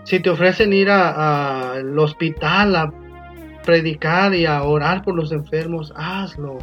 Si 0.03 0.19
te 0.19 0.29
ofrecen 0.29 0.71
ir 0.71 0.89
al 0.89 1.97
hospital 1.97 2.75
a 2.75 2.93
predicar 3.63 4.35
y 4.35 4.45
a 4.45 4.63
orar 4.63 5.03
por 5.03 5.15
los 5.15 5.31
enfermos, 5.31 5.91
hazlo. 5.95 6.59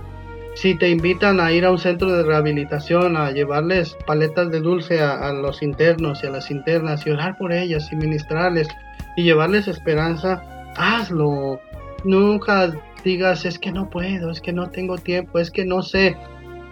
Si 0.55 0.75
te 0.75 0.91
invitan 0.91 1.41
a 1.41 1.51
ir 1.51 1.65
a 1.65 1.71
un 1.71 1.79
centro 1.79 2.13
de 2.13 2.23
rehabilitación, 2.23 3.17
a 3.17 3.31
llevarles 3.31 3.97
paletas 4.07 4.51
de 4.51 4.61
dulce 4.61 5.01
a, 5.01 5.33
los 5.33 5.63
internos 5.63 6.23
y 6.23 6.27
a 6.27 6.31
las 6.31 6.51
internas 6.51 7.07
y 7.07 7.11
orar 7.11 7.39
por 7.39 7.53
ellas 7.53 7.89
y 7.91 7.97
ministrarles 7.97 8.69
y 9.17 9.25
llevarles 9.25 9.67
esperanza, 9.67 10.43
hazlo. 10.77 11.59
Nunca 12.05 12.73
digas 13.03 13.45
es 13.45 13.59
que 13.59 13.73
no 13.73 13.89
puedo, 13.89 14.31
es 14.31 14.41
que 14.41 14.53
no 14.53 14.71
tengo 14.71 14.99
tiempo, 14.99 15.39
es 15.39 15.51
que 15.51 15.65
no 15.65 15.83
sé. 15.83 16.17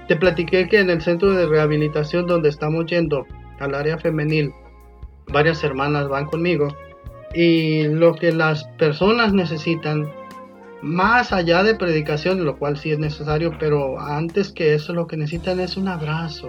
Te 0.09 0.17
platiqué 0.17 0.69
que 0.69 0.81
en 0.81 0.91
el 0.91 1.01
centro 1.01 1.33
de 1.33 1.47
rehabilitación 1.47 2.27
donde 2.27 2.51
estamos 2.51 2.87
yendo, 2.87 3.27
al 3.61 3.75
área 3.75 3.97
femenil, 3.99 4.53
varias 5.33 5.63
hermanas 5.65 6.09
van 6.09 6.27
conmigo 6.27 6.69
y 7.35 7.85
lo 7.85 8.15
que 8.15 8.33
las 8.33 8.65
personas 8.79 9.33
necesitan 9.33 10.11
más 10.83 11.33
allá 11.33 11.63
de 11.63 11.75
predicación, 11.75 12.45
lo 12.45 12.59
cual 12.59 12.79
sí 12.79 12.91
es 12.91 12.99
necesario, 12.99 13.53
pero 13.59 14.01
antes 14.01 14.51
que 14.51 14.75
eso 14.75 14.93
lo 14.93 15.07
que 15.07 15.17
necesitan 15.17 15.61
es 15.61 15.77
un 15.77 15.89
abrazo. 15.89 16.49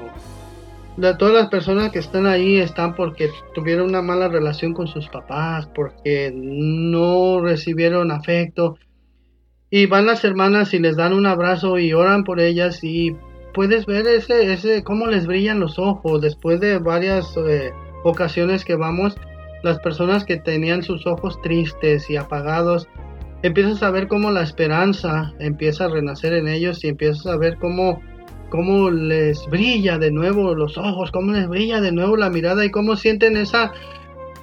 De 0.97 1.15
todas 1.15 1.33
las 1.33 1.50
personas 1.50 1.91
que 1.91 2.00
están 2.00 2.25
ahí 2.25 2.57
están 2.57 2.95
porque 2.95 3.29
tuvieron 3.53 3.89
una 3.89 4.01
mala 4.01 4.27
relación 4.27 4.73
con 4.73 4.88
sus 4.88 5.07
papás, 5.07 5.67
porque 5.73 6.31
no 6.33 7.41
recibieron 7.41 8.11
afecto. 8.11 8.77
Y 9.69 9.85
van 9.85 10.05
las 10.05 10.23
hermanas 10.25 10.73
y 10.73 10.79
les 10.79 10.97
dan 10.97 11.13
un 11.13 11.25
abrazo 11.25 11.79
y 11.79 11.93
oran 11.93 12.25
por 12.25 12.41
ellas 12.41 12.83
y 12.83 13.15
puedes 13.53 13.85
ver 13.85 14.05
ese, 14.07 14.51
ese 14.51 14.83
cómo 14.83 15.07
les 15.07 15.27
brillan 15.27 15.61
los 15.61 15.79
ojos 15.79 16.21
después 16.21 16.59
de 16.59 16.77
varias 16.77 17.35
eh, 17.38 17.71
ocasiones 18.03 18.65
que 18.65 18.75
vamos, 18.75 19.15
las 19.63 19.79
personas 19.79 20.25
que 20.25 20.38
tenían 20.38 20.84
sus 20.84 21.05
ojos 21.05 21.41
tristes 21.41 22.10
y 22.10 22.17
apagados, 22.17 22.88
empiezas 23.43 23.84
a 23.84 23.91
ver 23.91 24.08
cómo 24.08 24.31
la 24.31 24.43
esperanza 24.43 25.34
empieza 25.39 25.86
a 25.86 25.89
renacer 25.89 26.34
en 26.34 26.48
ellos 26.48 26.84
y 26.84 26.89
empiezas 26.89 27.25
a 27.27 27.38
ver 27.38 27.58
cómo, 27.58 28.01
cómo 28.50 28.89
les 28.89 29.46
brilla 29.48 29.98
de 29.98 30.12
nuevo 30.12 30.55
los 30.55 30.77
ojos, 30.77 31.12
cómo 31.12 31.31
les 31.31 31.48
brilla 31.48 31.81
de 31.81 31.91
nuevo 31.91 32.17
la 32.17 32.29
mirada 32.29 32.65
y 32.65 32.72
cómo 32.72 32.96
sienten 32.96 33.38
esa 33.38 33.72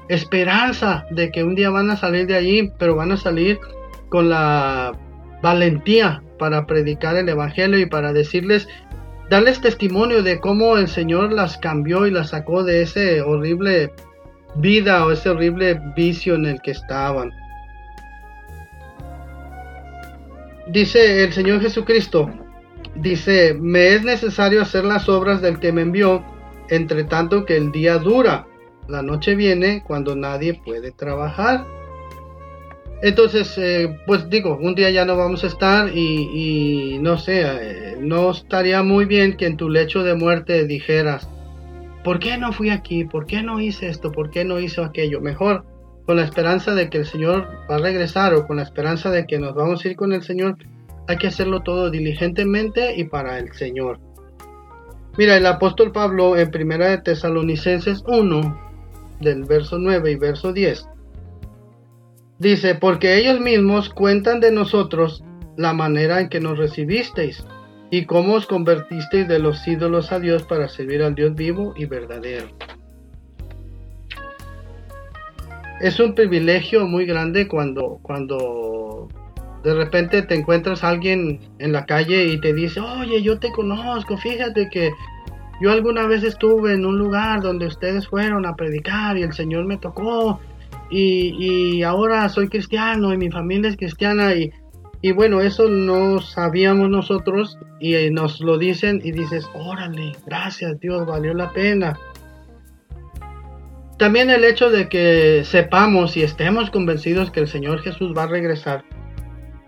esperanza 0.09 1.05
de 1.11 1.31
que 1.31 1.45
un 1.45 1.55
día 1.55 1.71
van 1.71 1.91
a 1.91 1.97
salir 1.97 2.27
de 2.27 2.37
allí, 2.37 2.73
pero 2.79 2.97
van 2.97 3.12
a 3.12 3.17
salir 3.17 3.59
con 4.09 4.29
la 4.29 4.93
valentía 5.43 6.23
para 6.38 6.67
predicar 6.67 7.17
el 7.17 7.29
Evangelio 7.29 7.79
y 7.79 7.87
para 7.87 8.12
decirles 8.12 8.69
darles 9.30 9.61
testimonio 9.61 10.23
de 10.23 10.40
cómo 10.40 10.76
el 10.76 10.88
Señor 10.88 11.32
las 11.32 11.58
cambió 11.58 12.06
y 12.06 12.11
las 12.11 12.30
sacó 12.30 12.64
de 12.64 12.82
ese 12.82 13.20
horrible 13.20 13.92
vida 14.56 15.04
o 15.04 15.12
ese 15.12 15.28
horrible 15.30 15.80
vicio 15.94 16.35
en 16.35 16.47
el 16.47 16.61
que 16.62 16.70
estaban. 16.73 17.30
Dice 20.68 21.25
el 21.25 21.32
Señor 21.32 21.61
Jesucristo, 21.61 22.30
dice, 22.94 23.54
me 23.54 23.94
es 23.94 24.04
necesario 24.04 24.62
hacer 24.62 24.85
las 24.85 25.08
obras 25.08 25.40
del 25.40 25.58
que 25.61 25.73
me 25.73 25.82
envió, 25.82 26.25
entre 26.68 27.04
tanto 27.04 27.44
que 27.44 27.56
el 27.56 27.73
día 27.73 27.99
dura. 27.99 28.47
La 28.87 29.02
noche 29.02 29.35
viene 29.35 29.82
cuando 29.87 30.16
nadie 30.16 30.54
puede 30.54 30.92
trabajar. 30.92 31.64
Entonces, 33.00 33.57
eh, 33.59 33.97
pues 34.07 34.28
digo, 34.28 34.59
un 34.61 34.75
día 34.75 34.90
ya 34.90 35.05
no 35.05 35.17
vamos 35.17 35.45
a 35.45 35.47
estar 35.47 35.97
y, 35.97 36.99
no 37.00 37.17
sé, 37.17 37.43
eh, 37.45 37.97
no 38.00 38.33
estaría 38.33 38.83
muy 38.83 39.05
bien 39.05 39.37
que 39.37 39.47
en 39.47 39.57
tu 39.57 39.69
lecho 39.69 40.02
de 40.02 40.14
muerte 40.14 40.67
dijeras, 40.67 41.28
¿por 42.02 42.19
qué 42.19 42.37
no 42.38 42.52
fui 42.52 42.71
aquí? 42.71 43.05
¿Por 43.05 43.26
qué 43.26 43.43
no 43.43 43.61
hice 43.61 43.88
esto? 43.88 44.11
¿Por 44.11 44.31
qué 44.31 44.45
no 44.45 44.59
hice 44.59 44.83
aquello? 44.83 45.21
Mejor, 45.21 45.64
con 46.07 46.17
la 46.17 46.25
esperanza 46.25 46.75
de 46.75 46.90
que 46.90 46.99
el 46.99 47.07
Señor 47.07 47.47
va 47.71 47.76
a 47.76 47.78
regresar 47.78 48.35
o 48.35 48.47
con 48.49 48.57
la 48.57 48.64
esperanza 48.64 49.11
de 49.11 49.26
que 49.26 49.38
nos 49.38 49.55
vamos 49.55 49.85
a 49.85 49.88
ir 49.88 49.97
con 49.97 50.12
el 50.12 50.25
Señor, 50.25 50.57
hay 51.07 51.19
que 51.19 51.28
hacerlo 51.28 51.61
todo 51.62 51.90
diligentemente 51.90 52.97
y 52.97 53.05
para 53.05 53.38
el 53.38 53.52
Señor. 53.52 54.00
Mira, 55.17 55.37
el 55.37 55.47
apóstol 55.47 55.93
Pablo 55.93 56.37
en 56.37 56.50
Primera 56.50 56.88
de 56.88 56.99
Tesalonicenses 56.99 58.02
1, 58.07 58.61
del 59.21 59.45
verso 59.45 59.78
9 59.78 60.12
y 60.12 60.17
verso 60.17 60.52
10, 60.52 60.87
Dice, 62.38 62.76
porque 62.76 63.18
ellos 63.18 63.40
mismos 63.40 63.88
cuentan 63.88 64.38
de 64.38 64.52
nosotros 64.52 65.25
la 65.57 65.73
manera 65.73 66.21
en 66.21 66.28
que 66.28 66.38
nos 66.38 66.57
recibisteis 66.57 67.45
y 67.90 68.04
cómo 68.04 68.35
os 68.35 68.47
convertisteis 68.47 69.26
de 69.26 69.40
los 69.40 69.66
ídolos 69.66 70.12
a 70.12 70.21
Dios 70.21 70.45
para 70.45 70.68
servir 70.68 71.02
al 71.02 71.16
Dios 71.16 71.35
vivo 71.35 71.75
y 71.76 71.87
verdadero. 71.87 72.47
Es 75.80 75.99
un 75.99 76.14
privilegio 76.14 76.87
muy 76.87 77.07
grande 77.07 77.49
cuando, 77.49 77.99
cuando 78.02 79.09
de 79.64 79.75
repente 79.75 80.23
te 80.23 80.37
encuentras 80.37 80.85
a 80.85 80.90
alguien 80.90 81.40
en 81.59 81.73
la 81.73 81.87
calle 81.87 82.26
y 82.26 82.40
te 82.40 82.52
dice, 82.52 82.80
oye, 82.80 83.21
yo 83.23 83.40
te 83.40 83.50
conozco, 83.50 84.16
fíjate 84.16 84.68
que 84.71 84.92
yo 85.61 85.73
alguna 85.73 86.07
vez 86.07 86.23
estuve 86.23 86.75
en 86.75 86.87
un 86.87 86.99
lugar 86.99 87.40
donde 87.40 87.66
ustedes 87.66 88.07
fueron 88.07 88.47
a 88.47 88.54
predicar 88.54 89.16
y 89.18 89.23
el 89.23 89.33
Señor 89.33 89.64
me 89.64 89.76
tocó 89.76 90.40
y, 90.90 91.83
ahora 91.83 92.28
soy 92.28 92.49
cristiano 92.49 93.12
y 93.12 93.16
mi 93.16 93.30
familia 93.30 93.71
es 93.71 93.76
cristiana 93.76 94.35
y, 94.35 94.50
y 95.02 95.12
bueno, 95.12 95.40
eso 95.40 95.68
no 95.68 96.21
sabíamos 96.21 96.90
nosotros 96.90 97.59
y 97.80 97.95
eh, 97.95 98.11
nos 98.11 98.40
lo 98.40 98.59
dicen 98.59 99.00
y 99.04 99.12
dices, 99.12 99.49
órale, 99.54 100.12
gracias 100.26 100.80
Dios, 100.80 101.07
valió 101.07 101.35
la 101.35 101.52
pena. 101.52 101.99
También 103.99 104.30
el 104.30 104.45
hecho 104.45 104.71
de 104.71 104.88
que 104.88 105.42
sepamos 105.45 106.16
y 106.16 106.23
estemos 106.23 106.71
convencidos 106.71 107.30
que 107.30 107.40
el 107.40 107.49
Señor 107.49 107.80
Jesús 107.80 108.12
va 108.16 108.25
a 108.25 108.28
regresar, 108.28 108.85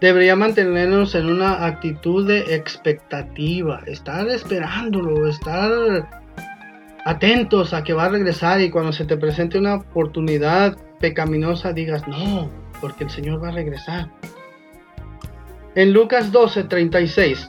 debería 0.00 0.36
mantenernos 0.36 1.14
en 1.14 1.26
una 1.26 1.66
actitud 1.66 2.26
de 2.26 2.54
expectativa, 2.54 3.82
estar 3.86 4.28
esperándolo, 4.28 5.28
estar 5.28 6.08
atentos 7.04 7.74
a 7.74 7.82
que 7.82 7.92
va 7.92 8.04
a 8.04 8.08
regresar 8.08 8.60
y 8.60 8.70
cuando 8.70 8.92
se 8.92 9.04
te 9.04 9.16
presente 9.16 9.58
una 9.58 9.76
oportunidad 9.76 10.76
pecaminosa 11.00 11.72
digas, 11.72 12.06
no, 12.06 12.48
porque 12.80 13.04
el 13.04 13.10
Señor 13.10 13.42
va 13.42 13.48
a 13.48 13.52
regresar. 13.52 14.10
En 15.74 15.92
Lucas 15.92 16.30
12, 16.30 16.64
36 16.64 17.48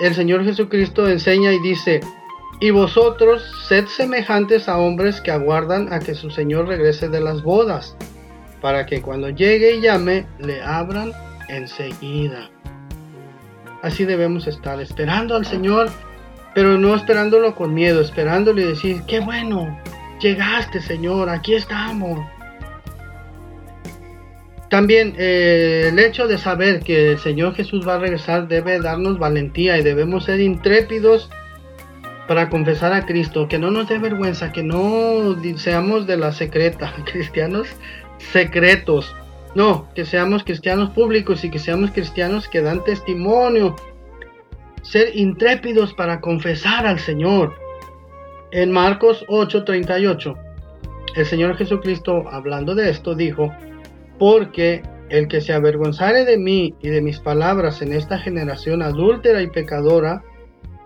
el 0.00 0.14
Señor 0.14 0.44
Jesucristo 0.44 1.08
enseña 1.08 1.52
y 1.52 1.60
dice, 1.60 2.00
y 2.60 2.70
vosotros 2.70 3.44
sed 3.68 3.86
semejantes 3.86 4.68
a 4.68 4.78
hombres 4.78 5.20
que 5.20 5.30
aguardan 5.30 5.92
a 5.92 6.00
que 6.00 6.14
su 6.14 6.30
Señor 6.30 6.66
regrese 6.66 7.08
de 7.08 7.20
las 7.20 7.42
bodas, 7.42 7.96
para 8.60 8.86
que 8.86 9.00
cuando 9.02 9.28
llegue 9.28 9.76
y 9.76 9.80
llame, 9.80 10.26
le 10.38 10.62
abran 10.62 11.12
enseguida. 11.48 12.50
Así 13.82 14.04
debemos 14.04 14.46
estar, 14.46 14.80
esperando 14.80 15.36
al 15.36 15.46
Señor, 15.46 15.90
pero 16.54 16.78
no 16.78 16.94
esperándolo 16.94 17.54
con 17.54 17.72
miedo, 17.72 18.00
esperándole 18.00 18.62
y 18.62 18.66
decir, 18.66 19.02
qué 19.06 19.20
bueno, 19.20 19.78
llegaste 20.20 20.80
Señor, 20.80 21.28
aquí 21.28 21.54
estamos. 21.54 22.18
También 24.74 25.14
eh, 25.18 25.90
el 25.92 26.00
hecho 26.00 26.26
de 26.26 26.36
saber 26.36 26.80
que 26.80 27.12
el 27.12 27.18
Señor 27.20 27.54
Jesús 27.54 27.86
va 27.86 27.94
a 27.94 27.98
regresar 27.98 28.48
debe 28.48 28.80
darnos 28.80 29.20
valentía 29.20 29.78
y 29.78 29.84
debemos 29.84 30.24
ser 30.24 30.40
intrépidos 30.40 31.30
para 32.26 32.50
confesar 32.50 32.92
a 32.92 33.06
Cristo, 33.06 33.46
que 33.46 33.60
no 33.60 33.70
nos 33.70 33.88
dé 33.88 34.00
vergüenza, 34.00 34.50
que 34.50 34.64
no 34.64 35.36
seamos 35.58 36.08
de 36.08 36.16
la 36.16 36.32
secreta, 36.32 36.92
cristianos 37.04 37.68
secretos. 38.18 39.14
No, 39.54 39.86
que 39.94 40.04
seamos 40.04 40.42
cristianos 40.42 40.90
públicos 40.90 41.44
y 41.44 41.50
que 41.50 41.60
seamos 41.60 41.92
cristianos 41.92 42.48
que 42.48 42.60
dan 42.60 42.82
testimonio. 42.82 43.76
Ser 44.82 45.16
intrépidos 45.16 45.94
para 45.94 46.20
confesar 46.20 46.84
al 46.84 46.98
Señor. 46.98 47.54
En 48.50 48.72
Marcos 48.72 49.24
8:38, 49.28 50.34
el 51.14 51.26
Señor 51.26 51.56
Jesucristo, 51.56 52.24
hablando 52.28 52.74
de 52.74 52.90
esto, 52.90 53.14
dijo, 53.14 53.52
porque 54.18 54.82
el 55.08 55.28
que 55.28 55.40
se 55.40 55.52
avergonzare 55.52 56.24
de 56.24 56.38
mí 56.38 56.74
y 56.80 56.88
de 56.88 57.00
mis 57.00 57.20
palabras 57.20 57.82
en 57.82 57.92
esta 57.92 58.18
generación 58.18 58.82
adúltera 58.82 59.42
y 59.42 59.48
pecadora, 59.48 60.22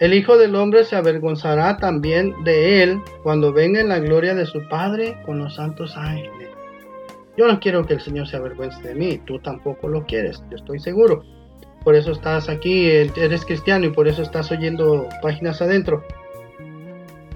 el 0.00 0.14
Hijo 0.14 0.36
del 0.38 0.54
Hombre 0.54 0.84
se 0.84 0.96
avergonzará 0.96 1.76
también 1.78 2.34
de 2.44 2.82
él 2.82 3.00
cuando 3.22 3.52
venga 3.52 3.80
en 3.80 3.88
la 3.88 3.98
gloria 3.98 4.34
de 4.34 4.46
su 4.46 4.68
Padre 4.68 5.20
con 5.24 5.38
los 5.38 5.56
santos 5.56 5.96
ángeles. 5.96 6.50
Yo 7.36 7.46
no 7.46 7.60
quiero 7.60 7.86
que 7.86 7.94
el 7.94 8.00
Señor 8.00 8.26
se 8.28 8.36
avergüence 8.36 8.82
de 8.86 8.94
mí, 8.94 9.18
tú 9.24 9.38
tampoco 9.38 9.88
lo 9.88 10.04
quieres, 10.06 10.42
yo 10.50 10.56
estoy 10.56 10.78
seguro. 10.78 11.24
Por 11.84 11.94
eso 11.94 12.12
estás 12.12 12.48
aquí, 12.48 12.90
eres 12.90 13.44
cristiano 13.44 13.86
y 13.86 13.90
por 13.90 14.08
eso 14.08 14.22
estás 14.22 14.50
oyendo 14.50 15.08
páginas 15.22 15.62
adentro. 15.62 16.04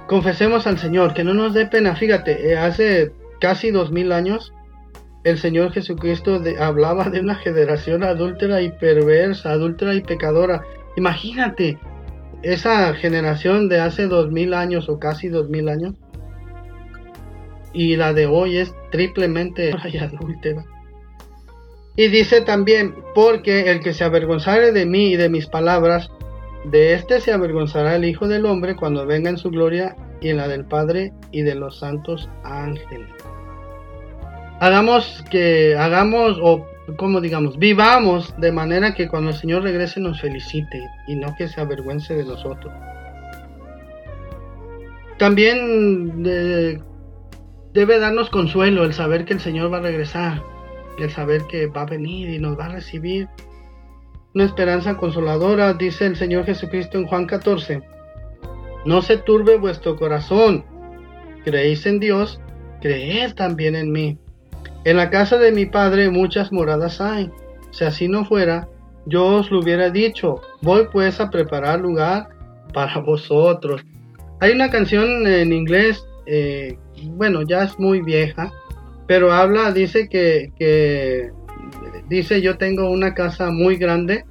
Confesemos 0.06 0.66
al 0.66 0.78
Señor, 0.78 1.14
que 1.14 1.24
no 1.24 1.32
nos 1.34 1.54
dé 1.54 1.66
pena. 1.66 1.96
Fíjate, 1.96 2.50
eh, 2.50 2.58
hace 2.58 3.12
casi 3.40 3.70
dos 3.70 3.92
mil 3.92 4.12
años 4.12 4.52
el 5.24 5.38
Señor 5.38 5.72
Jesucristo 5.72 6.40
hablaba 6.58 7.08
de 7.08 7.20
una 7.20 7.36
generación 7.36 8.02
adúltera 8.02 8.60
y 8.60 8.70
perversa, 8.72 9.52
adúltera 9.52 9.94
y 9.94 10.00
pecadora. 10.00 10.62
Imagínate, 10.96 11.78
esa 12.42 12.92
generación 12.94 13.68
de 13.68 13.80
hace 13.80 14.08
dos 14.08 14.30
mil 14.30 14.52
años 14.52 14.88
o 14.88 14.98
casi 14.98 15.28
dos 15.28 15.48
mil 15.48 15.68
años 15.68 15.94
y 17.72 17.96
la 17.96 18.12
de 18.12 18.26
hoy 18.26 18.58
es 18.58 18.74
triplemente 18.90 19.72
adúltera. 20.00 20.64
Y 21.94 22.08
dice 22.08 22.40
también, 22.40 22.94
porque 23.14 23.70
el 23.70 23.80
que 23.80 23.92
se 23.92 24.02
avergonzare 24.02 24.72
de 24.72 24.86
mí 24.86 25.12
y 25.12 25.16
de 25.16 25.28
mis 25.28 25.46
palabras, 25.46 26.10
de 26.64 26.94
éste 26.94 27.20
se 27.20 27.32
avergonzará 27.32 27.96
el 27.96 28.04
Hijo 28.04 28.28
del 28.28 28.46
Hombre 28.46 28.76
cuando 28.76 29.06
venga 29.06 29.28
en 29.30 29.36
su 29.36 29.50
gloria 29.50 29.94
y 30.20 30.30
en 30.30 30.38
la 30.38 30.48
del 30.48 30.64
Padre 30.64 31.12
y 31.32 31.42
de 31.42 31.54
los 31.54 31.78
santos 31.78 32.28
ángeles 32.44 33.21
hagamos 34.62 35.24
que 35.28 35.76
hagamos 35.76 36.38
o 36.40 36.64
como 36.96 37.20
digamos, 37.20 37.58
vivamos 37.58 38.32
de 38.38 38.52
manera 38.52 38.94
que 38.94 39.08
cuando 39.08 39.30
el 39.30 39.36
Señor 39.36 39.64
regrese 39.64 39.98
nos 39.98 40.20
felicite 40.20 40.88
y 41.08 41.16
no 41.16 41.34
que 41.36 41.48
se 41.48 41.60
avergüence 41.60 42.14
de 42.14 42.24
nosotros. 42.24 42.72
También 45.18 46.22
debe 46.22 47.98
darnos 47.98 48.30
consuelo 48.30 48.84
el 48.84 48.92
saber 48.92 49.24
que 49.24 49.32
el 49.32 49.40
Señor 49.40 49.72
va 49.72 49.78
a 49.78 49.82
regresar, 49.82 50.40
el 50.96 51.10
saber 51.10 51.42
que 51.48 51.66
va 51.66 51.82
a 51.82 51.86
venir 51.86 52.30
y 52.30 52.38
nos 52.38 52.56
va 52.56 52.66
a 52.66 52.74
recibir. 52.74 53.28
Una 54.32 54.44
esperanza 54.44 54.96
consoladora, 54.96 55.74
dice 55.74 56.06
el 56.06 56.14
Señor 56.14 56.44
Jesucristo 56.44 56.98
en 56.98 57.06
Juan 57.06 57.26
14. 57.26 57.82
No 58.84 59.02
se 59.02 59.16
turbe 59.16 59.56
vuestro 59.56 59.96
corazón. 59.96 60.64
Creéis 61.44 61.84
en 61.86 61.98
Dios, 61.98 62.40
creed 62.80 63.34
también 63.34 63.74
en 63.74 63.90
mí. 63.90 64.21
En 64.84 64.96
la 64.96 65.10
casa 65.10 65.38
de 65.38 65.52
mi 65.52 65.66
padre 65.66 66.10
muchas 66.10 66.52
moradas 66.52 67.00
hay. 67.00 67.30
Si 67.70 67.84
así 67.84 68.08
no 68.08 68.24
fuera, 68.24 68.68
yo 69.06 69.26
os 69.26 69.50
lo 69.50 69.60
hubiera 69.60 69.90
dicho. 69.90 70.40
Voy 70.60 70.88
pues 70.92 71.20
a 71.20 71.30
preparar 71.30 71.80
lugar 71.80 72.28
para 72.72 72.98
vosotros. 73.06 73.84
Hay 74.40 74.52
una 74.52 74.70
canción 74.70 75.26
en 75.26 75.52
inglés, 75.52 76.04
eh, 76.26 76.76
bueno, 77.04 77.42
ya 77.42 77.62
es 77.62 77.78
muy 77.78 78.02
vieja, 78.02 78.52
pero 79.06 79.32
habla, 79.32 79.72
dice 79.72 80.08
que, 80.08 81.30
dice 82.08 82.42
yo 82.42 82.58
tengo 82.58 82.90
una 82.90 83.14
casa 83.14 83.50
muy 83.50 83.76
grande, 83.76 84.24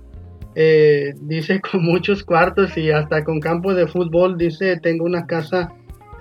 eh, 0.56 1.14
dice 1.22 1.62
con 1.72 1.84
muchos 1.84 2.24
cuartos 2.24 2.78
y 2.78 2.92
hasta 2.92 3.24
con 3.24 3.40
campo 3.40 3.74
de 3.74 3.88
fútbol, 3.88 4.38
dice 4.38 4.78
tengo 4.82 5.06
una 5.06 5.26
casa 5.26 5.72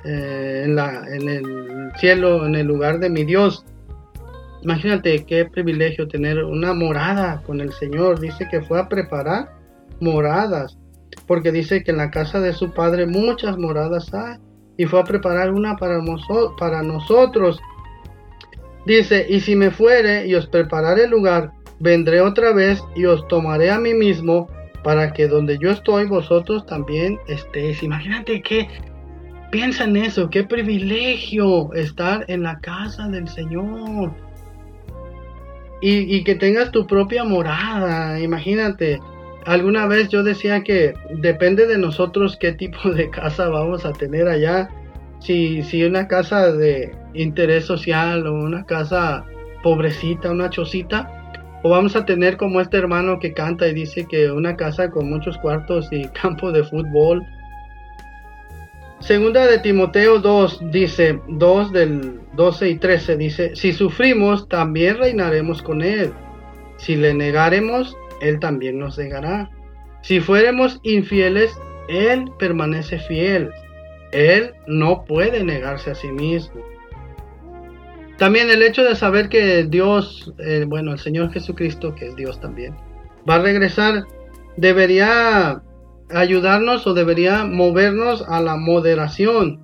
eh, 0.05 0.63
en, 0.65 0.77
la, 0.77 1.03
en 1.09 1.29
el 1.29 1.93
cielo, 1.97 2.47
en 2.47 2.55
el 2.55 2.67
lugar 2.67 3.01
de 3.01 3.11
mi 3.11 3.25
Dios. 3.25 3.65
Imagínate 4.63 5.25
qué 5.25 5.47
privilegio 5.47 6.07
tener 6.07 6.45
una 6.45 6.75
morada 6.75 7.43
con 7.47 7.61
el 7.61 7.73
Señor. 7.73 8.21
Dice 8.21 8.47
que 8.51 8.61
fue 8.61 8.79
a 8.79 8.89
preparar 8.89 9.53
moradas, 10.01 10.77
porque 11.27 11.51
dice 11.51 11.83
que 11.83 11.93
en 11.93 11.97
la 11.97 12.11
casa 12.11 12.41
de 12.41 12.53
su 12.53 12.73
padre 12.73 13.07
muchas 13.07 13.57
moradas 13.57 14.13
hay, 14.13 14.37
y 14.77 14.87
fue 14.87 15.01
a 15.01 15.05
preparar 15.05 15.53
una 15.53 15.77
para, 15.77 15.99
para 16.59 16.83
nosotros. 16.83 17.61
Dice, 18.87 19.27
y 19.29 19.41
si 19.41 19.57
me 19.57 19.71
fuere 19.71 20.27
y 20.27 20.35
os 20.35 20.47
prepararé 20.47 21.05
el 21.05 21.11
lugar, 21.11 21.53
vendré 21.81 22.21
otra 22.21 22.53
vez 22.53 22.83
y 22.95 23.05
os 23.07 23.27
tomaré 23.29 23.71
a 23.71 23.79
mí 23.79 23.95
mismo, 23.95 24.49
para 24.83 25.13
que 25.13 25.29
donde 25.29 25.59
yo 25.59 25.71
estoy 25.71 26.07
vosotros 26.07 26.65
también 26.65 27.19
estéis. 27.29 27.83
Imagínate 27.83 28.41
que 28.41 28.69
piensa 29.51 29.85
en 29.85 29.97
eso, 29.97 30.31
qué 30.31 30.45
privilegio 30.45 31.73
estar 31.75 32.25
en 32.29 32.43
la 32.43 32.59
casa 32.61 33.09
del 33.09 33.29
Señor 33.29 34.13
y, 35.81 36.25
que 36.25 36.35
tengas 36.35 36.71
tu 36.71 36.87
propia 36.87 37.25
morada. 37.25 38.21
Imagínate, 38.21 39.01
alguna 39.47 39.87
vez 39.87 40.09
yo 40.09 40.23
decía 40.23 40.63
que 40.63 40.95
depende 41.11 41.67
de 41.67 41.79
nosotros 41.79 42.37
qué 42.39 42.53
tipo 42.53 42.91
de 42.91 43.11
casa 43.11 43.49
vamos 43.49 43.85
a 43.85 43.93
tener 43.93 44.29
allá. 44.29 44.69
Si, 45.21 45.63
si 45.63 45.85
una 45.85 46.09
casa 46.09 46.53
de 46.53 46.95
interés 47.15 47.65
social 47.65 48.27
o 48.27 48.35
una 48.35 48.65
casa 48.65 49.25
pobrecita, 49.63 50.31
una 50.31 50.51
chocita, 50.51 51.11
o 51.63 51.71
vamos 51.71 51.95
a 51.95 52.07
tener 52.07 52.37
como 52.37 52.61
este 52.61 52.79
hermano 52.79 53.19
que 53.19 53.35
canta 53.35 53.69
y 53.69 53.75
dice 53.75 54.07
que 54.07 54.31
una 54.31 54.57
casa 54.57 54.91
con 54.91 55.11
muchos 55.11 55.37
cuartos 55.39 55.89
y 55.93 56.05
campo 56.23 56.53
de 56.53 56.65
fútbol 56.65 57.23
Segunda 59.01 59.47
de 59.47 59.59
Timoteo 59.59 60.19
2 60.19 60.61
dice, 60.71 61.19
2 61.27 61.73
del 61.73 62.21
12 62.35 62.69
y 62.69 62.79
13 62.79 63.17
dice, 63.17 63.57
si 63.57 63.73
sufrimos, 63.73 64.47
también 64.49 64.99
reinaremos 64.99 65.63
con 65.63 65.81
Él. 65.81 66.13
Si 66.77 66.97
le 66.97 67.15
negaremos, 67.15 67.97
Él 68.21 68.39
también 68.41 68.79
nos 68.79 68.99
negará. 68.99 69.51
Si 70.03 70.21
fuéramos 70.21 70.81
infieles, 70.83 71.59
Él 71.89 72.31
permanece 72.39 72.99
fiel. 72.99 73.51
Él 74.13 74.53
no 74.67 75.05
puede 75.07 75.45
negarse 75.45 75.93
a 75.93 75.95
sí 75.95 76.09
mismo. 76.09 76.61
También 78.19 78.51
el 78.51 78.63
hecho 78.63 78.85
de 78.85 78.97
saber 78.97 79.31
que 79.31 79.65
Dios, 79.65 80.31
eh, 80.39 80.67
bueno, 80.69 80.93
el 80.93 80.99
Señor 80.99 81.33
Jesucristo, 81.33 81.95
que 81.95 82.09
es 82.09 82.17
Dios 82.17 82.39
también, 82.39 82.77
va 83.29 83.37
a 83.37 83.43
regresar, 83.43 84.05
debería 84.59 85.63
ayudarnos 86.13 86.87
o 86.87 86.95
debería 86.95 87.45
movernos 87.45 88.25
a 88.29 88.41
la 88.41 88.57
moderación 88.57 89.61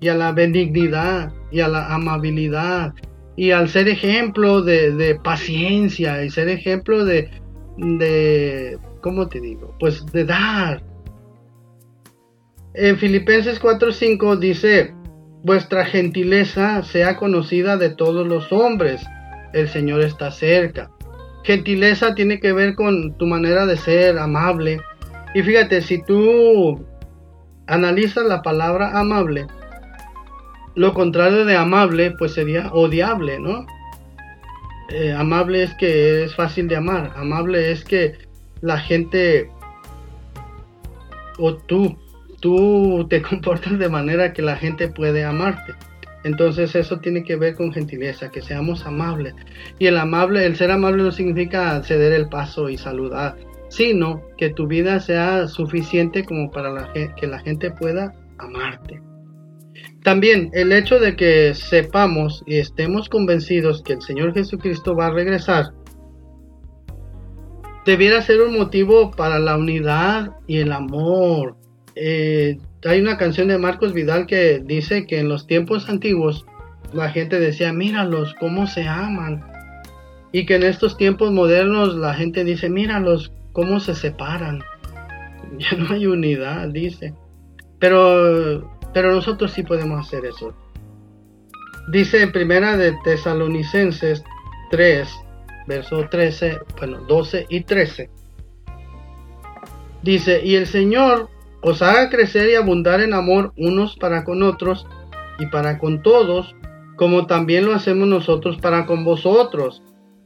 y 0.00 0.08
a 0.08 0.14
la 0.14 0.32
benignidad 0.32 1.32
y 1.50 1.60
a 1.60 1.68
la 1.68 1.94
amabilidad 1.94 2.94
y 3.36 3.52
al 3.52 3.68
ser 3.68 3.88
ejemplo 3.88 4.62
de, 4.62 5.18
paciencia 5.22 6.22
y 6.24 6.30
ser 6.30 6.48
ejemplo 6.48 7.04
de, 7.04 7.30
de, 7.78 8.78
¿cómo 9.00 9.28
te 9.28 9.40
digo? 9.40 9.74
Pues 9.80 10.04
de 10.06 10.24
dar. 10.24 10.82
En 12.74 12.96
Filipenses 12.96 13.60
4:5 13.60 14.38
dice, 14.38 14.94
vuestra 15.42 15.84
gentileza 15.84 16.82
sea 16.82 17.16
conocida 17.16 17.76
de 17.76 17.90
todos 17.90 18.26
los 18.26 18.52
hombres, 18.52 19.02
el 19.52 19.68
Señor 19.68 20.02
está 20.02 20.30
cerca. 20.30 20.90
Gentileza 21.44 22.14
tiene 22.14 22.38
que 22.38 22.52
ver 22.52 22.74
con 22.74 23.16
tu 23.18 23.26
manera 23.26 23.66
de 23.66 23.76
ser 23.76 24.18
amable, 24.18 24.80
y 25.34 25.42
fíjate, 25.42 25.80
si 25.82 26.02
tú 26.02 26.84
analizas 27.66 28.24
la 28.24 28.42
palabra 28.42 28.98
amable, 28.98 29.46
lo 30.74 30.94
contrario 30.94 31.44
de 31.44 31.56
amable, 31.56 32.12
pues 32.12 32.34
sería 32.34 32.72
odiable, 32.72 33.38
¿no? 33.38 33.66
Eh, 34.90 35.12
amable 35.12 35.62
es 35.62 35.74
que 35.74 36.24
es 36.24 36.34
fácil 36.34 36.68
de 36.68 36.76
amar. 36.76 37.12
Amable 37.16 37.72
es 37.72 37.84
que 37.84 38.18
la 38.60 38.78
gente 38.78 39.50
o 41.38 41.54
tú, 41.54 41.96
tú 42.40 43.06
te 43.08 43.22
comportas 43.30 43.78
de 43.78 43.88
manera 43.88 44.32
que 44.32 44.42
la 44.42 44.56
gente 44.56 44.88
puede 44.88 45.24
amarte. 45.24 45.74
Entonces 46.24 46.74
eso 46.76 46.98
tiene 47.00 47.24
que 47.24 47.36
ver 47.36 47.56
con 47.56 47.72
gentileza, 47.72 48.30
que 48.30 48.42
seamos 48.42 48.86
amables. 48.86 49.34
Y 49.78 49.86
el 49.86 49.98
amable, 49.98 50.46
el 50.46 50.56
ser 50.56 50.70
amable 50.70 51.02
no 51.02 51.10
significa 51.10 51.82
ceder 51.82 52.12
el 52.12 52.28
paso 52.28 52.68
y 52.68 52.78
saludar, 52.78 53.36
sino 53.72 54.22
que 54.36 54.50
tu 54.50 54.66
vida 54.66 55.00
sea 55.00 55.48
suficiente 55.48 56.24
como 56.24 56.50
para 56.50 56.92
que 56.92 57.26
la 57.26 57.38
gente 57.38 57.70
pueda 57.70 58.12
amarte. 58.38 59.00
También 60.02 60.50
el 60.52 60.72
hecho 60.72 60.98
de 60.98 61.16
que 61.16 61.54
sepamos 61.54 62.42
y 62.46 62.58
estemos 62.58 63.08
convencidos 63.08 63.82
que 63.82 63.94
el 63.94 64.02
Señor 64.02 64.34
Jesucristo 64.34 64.94
va 64.94 65.06
a 65.06 65.12
regresar 65.12 65.72
debiera 67.84 68.22
ser 68.22 68.40
un 68.42 68.54
motivo 68.56 69.10
para 69.10 69.38
la 69.38 69.56
unidad 69.56 70.36
y 70.46 70.58
el 70.58 70.72
amor. 70.72 71.56
Eh, 71.94 72.58
hay 72.84 73.00
una 73.00 73.16
canción 73.16 73.48
de 73.48 73.58
Marcos 73.58 73.92
Vidal 73.92 74.26
que 74.26 74.60
dice 74.64 75.06
que 75.06 75.18
en 75.18 75.28
los 75.28 75.46
tiempos 75.46 75.88
antiguos 75.88 76.44
la 76.92 77.10
gente 77.10 77.40
decía, 77.40 77.72
míralos, 77.72 78.34
cómo 78.38 78.66
se 78.66 78.86
aman. 78.86 79.44
Y 80.30 80.46
que 80.46 80.56
en 80.56 80.62
estos 80.62 80.96
tiempos 80.96 81.32
modernos 81.32 81.94
la 81.96 82.14
gente 82.14 82.44
dice, 82.44 82.68
míralos, 82.68 83.32
cómo 83.52 83.80
se 83.80 83.94
separan. 83.94 84.62
Ya 85.58 85.76
no 85.76 85.92
hay 85.92 86.06
unidad, 86.06 86.68
dice. 86.68 87.14
Pero, 87.78 88.72
pero 88.94 89.12
nosotros 89.12 89.52
sí 89.52 89.62
podemos 89.62 90.00
hacer 90.06 90.24
eso. 90.24 90.54
Dice 91.88 92.22
en 92.22 92.32
primera 92.32 92.78
de 92.78 92.96
Tesalonicenses 93.04 94.24
3, 94.70 95.08
verso 95.66 96.08
13, 96.08 96.60
bueno, 96.78 97.00
12 97.06 97.46
y 97.50 97.64
13. 97.64 98.08
Dice, 100.02 100.40
y 100.44 100.54
el 100.54 100.66
Señor 100.66 101.28
os 101.60 101.82
haga 101.82 102.08
crecer 102.08 102.50
y 102.50 102.54
abundar 102.54 103.00
en 103.00 103.14
amor 103.14 103.52
unos 103.56 103.96
para 103.96 104.24
con 104.24 104.42
otros 104.42 104.86
y 105.38 105.46
para 105.46 105.78
con 105.78 106.02
todos, 106.02 106.56
como 106.96 107.26
también 107.26 107.66
lo 107.66 107.74
hacemos 107.74 108.08
nosotros 108.08 108.58
para 108.58 108.86
con 108.86 109.04
vosotros. 109.04 109.82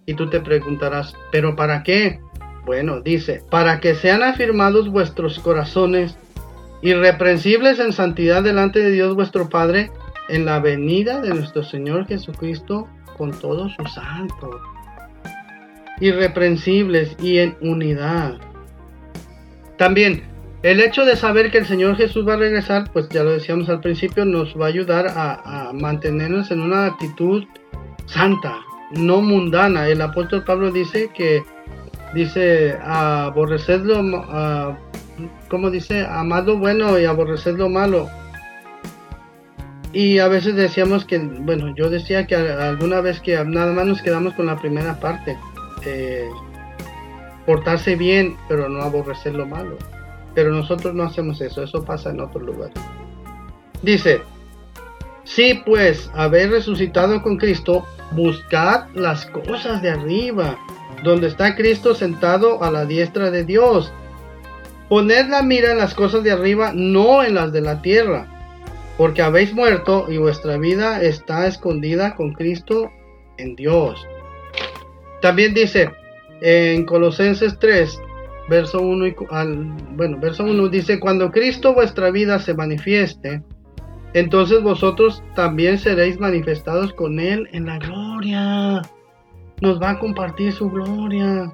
Y 0.06 0.14
tú 0.14 0.30
te 0.30 0.40
preguntarás, 0.40 1.14
¿pero 1.32 1.56
para 1.56 1.82
qué? 1.82 2.20
Bueno, 2.66 3.00
dice, 3.00 3.42
para 3.48 3.78
que 3.78 3.94
sean 3.94 4.24
afirmados 4.24 4.90
vuestros 4.90 5.38
corazones, 5.38 6.16
irreprensibles 6.82 7.78
en 7.78 7.92
santidad 7.92 8.42
delante 8.42 8.80
de 8.80 8.90
Dios 8.90 9.14
vuestro 9.14 9.48
Padre, 9.48 9.92
en 10.28 10.44
la 10.44 10.58
venida 10.58 11.20
de 11.20 11.32
nuestro 11.32 11.62
Señor 11.62 12.08
Jesucristo 12.08 12.88
con 13.16 13.30
todos 13.30 13.72
sus 13.76 13.94
santos. 13.94 14.56
Irreprensibles 16.00 17.16
y 17.22 17.38
en 17.38 17.56
unidad. 17.60 18.34
También, 19.78 20.24
el 20.64 20.80
hecho 20.80 21.04
de 21.04 21.14
saber 21.14 21.52
que 21.52 21.58
el 21.58 21.66
Señor 21.66 21.96
Jesús 21.96 22.26
va 22.26 22.34
a 22.34 22.38
regresar, 22.38 22.90
pues 22.92 23.08
ya 23.10 23.22
lo 23.22 23.30
decíamos 23.30 23.68
al 23.68 23.80
principio, 23.80 24.24
nos 24.24 24.60
va 24.60 24.64
a 24.64 24.70
ayudar 24.70 25.06
a, 25.08 25.70
mantenernos 25.72 26.50
en 26.50 26.62
una 26.62 26.86
actitud 26.86 27.44
santa, 28.06 28.56
no 28.90 29.22
mundana. 29.22 29.86
El 29.86 30.00
apóstol 30.00 30.42
Pablo 30.42 30.72
dice 30.72 31.10
que, 31.14 31.44
dice, 32.16 32.76
aborrecedlo, 32.82 34.00
a, 34.28 34.76
¿cómo 35.48 35.70
dice? 35.70 36.04
Amad 36.04 36.46
lo 36.46 36.58
bueno 36.58 36.98
y 36.98 37.04
aborreced 37.04 37.56
lo 37.56 37.68
malo. 37.68 38.08
Y 39.92 40.18
a 40.18 40.28
veces 40.28 40.56
decíamos 40.56 41.04
que, 41.04 41.18
bueno, 41.18 41.74
yo 41.76 41.88
decía 41.88 42.26
que 42.26 42.34
alguna 42.34 43.00
vez 43.00 43.20
que 43.20 43.42
nada 43.44 43.72
más 43.72 43.86
nos 43.86 44.02
quedamos 44.02 44.34
con 44.34 44.46
la 44.46 44.56
primera 44.56 44.98
parte. 44.98 45.38
Eh, 45.84 46.28
portarse 47.46 47.94
bien, 47.94 48.36
pero 48.48 48.68
no 48.68 48.82
aborrecer 48.82 49.34
lo 49.34 49.46
malo. 49.46 49.78
Pero 50.34 50.52
nosotros 50.52 50.94
no 50.94 51.04
hacemos 51.04 51.40
eso, 51.40 51.62
eso 51.62 51.84
pasa 51.84 52.10
en 52.10 52.20
otro 52.20 52.40
lugar. 52.40 52.70
Dice, 53.82 54.20
si 55.24 55.54
pues 55.54 56.10
haber 56.14 56.50
resucitado 56.50 57.22
con 57.22 57.36
Cristo, 57.36 57.86
buscad 58.12 58.88
las 58.94 59.26
cosas 59.26 59.80
de 59.82 59.90
arriba, 59.90 60.58
donde 61.02 61.28
está 61.28 61.54
Cristo 61.54 61.94
sentado 61.94 62.62
a 62.62 62.70
la 62.70 62.84
diestra 62.84 63.30
de 63.30 63.44
Dios. 63.44 63.92
Poned 64.88 65.28
la 65.28 65.42
mira 65.42 65.72
en 65.72 65.78
las 65.78 65.94
cosas 65.94 66.22
de 66.22 66.32
arriba, 66.32 66.72
no 66.74 67.22
en 67.22 67.34
las 67.34 67.52
de 67.52 67.60
la 67.60 67.82
tierra, 67.82 68.26
porque 68.96 69.22
habéis 69.22 69.52
muerto 69.52 70.06
y 70.08 70.16
vuestra 70.16 70.56
vida 70.58 71.02
está 71.02 71.46
escondida 71.46 72.14
con 72.14 72.32
Cristo 72.32 72.90
en 73.38 73.56
Dios. 73.56 74.06
También 75.22 75.54
dice 75.54 75.90
en 76.40 76.84
Colosenses 76.84 77.58
3, 77.58 78.00
verso 78.48 78.80
1 78.80 79.14
al, 79.30 79.64
bueno, 79.96 80.18
verso 80.20 80.44
1 80.44 80.68
dice, 80.68 81.00
cuando 81.00 81.30
Cristo 81.30 81.74
vuestra 81.74 82.10
vida 82.10 82.38
se 82.38 82.54
manifieste, 82.54 83.42
entonces 84.12 84.62
vosotros 84.62 85.22
también 85.34 85.78
seréis 85.78 86.18
manifestados 86.18 86.92
con 86.92 87.18
Él 87.18 87.48
en 87.52 87.66
la 87.66 87.78
gloria. 87.78 88.82
Nos 89.60 89.80
va 89.80 89.90
a 89.90 89.98
compartir 89.98 90.52
su 90.52 90.70
gloria. 90.70 91.52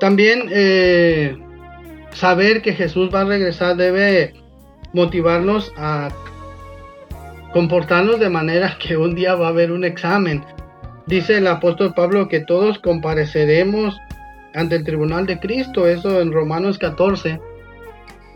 También 0.00 0.48
eh, 0.50 1.36
saber 2.12 2.62
que 2.62 2.72
Jesús 2.72 3.10
va 3.12 3.22
a 3.22 3.24
regresar 3.24 3.76
debe 3.76 4.34
motivarnos 4.92 5.72
a 5.76 6.08
comportarnos 7.52 8.20
de 8.20 8.28
manera 8.28 8.76
que 8.78 8.96
un 8.96 9.14
día 9.14 9.34
va 9.34 9.46
a 9.46 9.50
haber 9.50 9.72
un 9.72 9.84
examen 9.84 10.44
Dice 11.08 11.38
el 11.38 11.46
apóstol 11.46 11.94
Pablo 11.94 12.28
que 12.28 12.40
todos 12.40 12.78
compareceremos 12.80 13.98
ante 14.52 14.76
el 14.76 14.84
tribunal 14.84 15.24
de 15.24 15.40
Cristo, 15.40 15.88
eso 15.88 16.20
en 16.20 16.32
Romanos 16.32 16.76
14. 16.76 17.40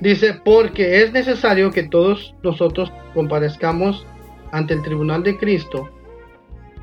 Dice, 0.00 0.40
porque 0.42 1.02
es 1.02 1.12
necesario 1.12 1.70
que 1.70 1.82
todos 1.82 2.34
nosotros 2.42 2.90
comparezcamos 3.12 4.06
ante 4.52 4.72
el 4.72 4.80
tribunal 4.80 5.22
de 5.22 5.36
Cristo, 5.36 5.90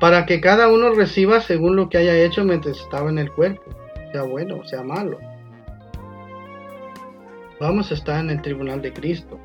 para 0.00 0.24
que 0.24 0.40
cada 0.40 0.68
uno 0.68 0.90
reciba 0.94 1.40
según 1.40 1.76
lo 1.76 1.88
que 1.88 1.98
haya 1.98 2.16
hecho 2.16 2.42
mientras 2.42 2.80
estaba 2.80 3.10
en 3.10 3.18
el 3.18 3.30
cuerpo, 3.30 3.62
sea 4.10 4.22
bueno 4.22 4.64
sea 4.64 4.82
malo. 4.82 5.18
Vamos 7.60 7.90
a 7.90 7.94
estar 7.94 8.18
en 8.18 8.30
el 8.30 8.40
tribunal 8.40 8.80
de 8.80 8.92
Cristo. 8.94 9.38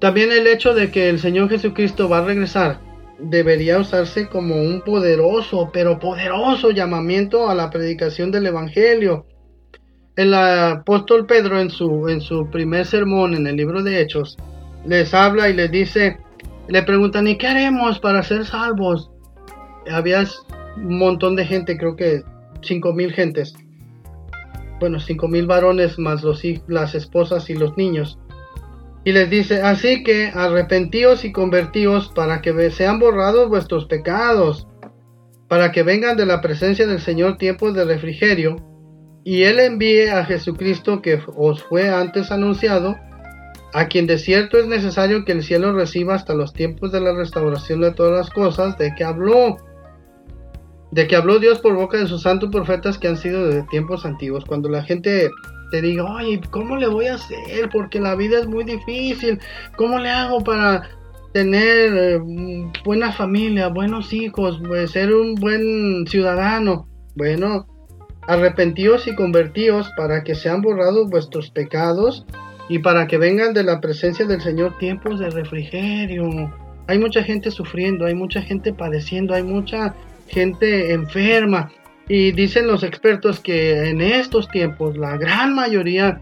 También 0.00 0.32
el 0.32 0.46
hecho 0.46 0.74
de 0.74 0.90
que 0.90 1.10
el 1.10 1.18
Señor 1.18 1.50
Jesucristo 1.50 2.08
va 2.08 2.18
a 2.18 2.24
regresar 2.24 2.80
debería 3.18 3.78
usarse 3.78 4.28
como 4.28 4.56
un 4.56 4.80
poderoso, 4.80 5.70
pero 5.72 5.98
poderoso 5.98 6.70
llamamiento 6.70 7.48
a 7.48 7.54
la 7.54 7.70
predicación 7.70 8.30
del 8.30 8.46
Evangelio. 8.46 9.26
El 10.16 10.32
apóstol 10.32 11.26
Pedro 11.26 11.60
en 11.60 11.70
su, 11.70 12.08
en 12.08 12.20
su 12.20 12.50
primer 12.50 12.86
sermón 12.86 13.34
en 13.34 13.46
el 13.46 13.56
libro 13.56 13.82
de 13.82 14.00
Hechos 14.00 14.36
les 14.86 15.12
habla 15.14 15.48
y 15.48 15.54
les 15.54 15.70
dice, 15.70 16.18
le 16.68 16.82
preguntan, 16.82 17.26
¿y 17.26 17.36
qué 17.36 17.46
haremos 17.46 17.98
para 17.98 18.22
ser 18.22 18.44
salvos? 18.44 19.10
Había 19.90 20.24
un 20.76 20.98
montón 20.98 21.36
de 21.36 21.44
gente, 21.44 21.76
creo 21.76 21.96
que 21.96 22.22
cinco 22.62 22.92
mil 22.92 23.12
gentes. 23.12 23.54
Bueno, 24.80 24.98
cinco 24.98 25.28
mil 25.28 25.46
varones 25.46 25.98
más 25.98 26.22
los, 26.22 26.42
las 26.66 26.94
esposas 26.94 27.48
y 27.50 27.54
los 27.54 27.76
niños. 27.76 28.18
Y 29.04 29.12
les 29.12 29.28
dice, 29.28 29.60
así 29.60 30.02
que 30.02 30.28
arrepentíos 30.34 31.24
y 31.24 31.32
convertíos 31.32 32.08
para 32.14 32.40
que 32.40 32.70
sean 32.70 32.98
borrados 32.98 33.50
vuestros 33.50 33.84
pecados, 33.84 34.66
para 35.48 35.72
que 35.72 35.82
vengan 35.82 36.16
de 36.16 36.24
la 36.24 36.40
presencia 36.40 36.86
del 36.86 37.00
Señor 37.00 37.36
tiempos 37.36 37.74
de 37.74 37.84
refrigerio, 37.84 38.56
y 39.22 39.42
Él 39.42 39.60
envíe 39.60 40.08
a 40.08 40.24
Jesucristo 40.24 41.02
que 41.02 41.20
os 41.36 41.62
fue 41.62 41.90
antes 41.90 42.30
anunciado, 42.30 42.96
a 43.74 43.88
quien 43.88 44.06
de 44.06 44.18
cierto 44.18 44.56
es 44.56 44.68
necesario 44.68 45.24
que 45.24 45.32
el 45.32 45.42
cielo 45.42 45.72
reciba 45.72 46.14
hasta 46.14 46.32
los 46.32 46.52
tiempos 46.52 46.92
de 46.92 47.00
la 47.00 47.12
restauración 47.12 47.80
de 47.80 47.90
todas 47.90 48.12
las 48.12 48.30
cosas, 48.30 48.78
de 48.78 48.94
que 48.94 49.02
habló, 49.02 49.56
de 50.92 51.08
que 51.08 51.16
habló 51.16 51.40
Dios 51.40 51.58
por 51.58 51.74
boca 51.74 51.98
de 51.98 52.06
sus 52.06 52.22
santos 52.22 52.50
profetas 52.52 52.98
que 52.98 53.08
han 53.08 53.16
sido 53.16 53.46
desde 53.46 53.64
tiempos 53.64 54.06
antiguos, 54.06 54.44
cuando 54.44 54.68
la 54.68 54.84
gente 54.84 55.28
te 55.72 55.82
diga, 55.82 56.04
oye, 56.04 56.40
¿cómo 56.52 56.76
le 56.76 56.86
voy 56.86 57.06
a 57.06 57.14
hacer? 57.14 57.68
Porque 57.72 57.98
la 57.98 58.14
vida 58.14 58.38
es 58.38 58.46
muy 58.46 58.62
difícil. 58.62 59.40
¿Cómo 59.76 59.98
le 59.98 60.08
hago 60.08 60.44
para 60.44 60.88
tener 61.32 61.96
eh, 61.96 62.20
buena 62.84 63.10
familia, 63.10 63.66
buenos 63.66 64.12
hijos, 64.12 64.60
pues, 64.68 64.92
ser 64.92 65.12
un 65.12 65.34
buen 65.34 66.06
ciudadano? 66.06 66.86
Bueno, 67.16 67.66
arrepentíos 68.28 69.08
y 69.08 69.16
convertíos 69.16 69.90
para 69.96 70.22
que 70.22 70.36
sean 70.36 70.62
borrados 70.62 71.10
vuestros 71.10 71.50
pecados 71.50 72.24
y 72.68 72.78
para 72.78 73.06
que 73.06 73.18
vengan 73.18 73.52
de 73.52 73.62
la 73.62 73.80
presencia 73.80 74.24
del 74.24 74.40
Señor 74.40 74.78
tiempos 74.78 75.18
de 75.20 75.30
refrigerio. 75.30 76.52
Hay 76.86 76.98
mucha 76.98 77.22
gente 77.22 77.50
sufriendo, 77.50 78.06
hay 78.06 78.14
mucha 78.14 78.42
gente 78.42 78.72
padeciendo, 78.72 79.34
hay 79.34 79.42
mucha 79.42 79.94
gente 80.28 80.92
enferma. 80.92 81.70
Y 82.08 82.32
dicen 82.32 82.66
los 82.66 82.82
expertos 82.82 83.40
que 83.40 83.88
en 83.88 84.00
estos 84.00 84.48
tiempos 84.48 84.96
la 84.96 85.16
gran 85.16 85.54
mayoría 85.54 86.20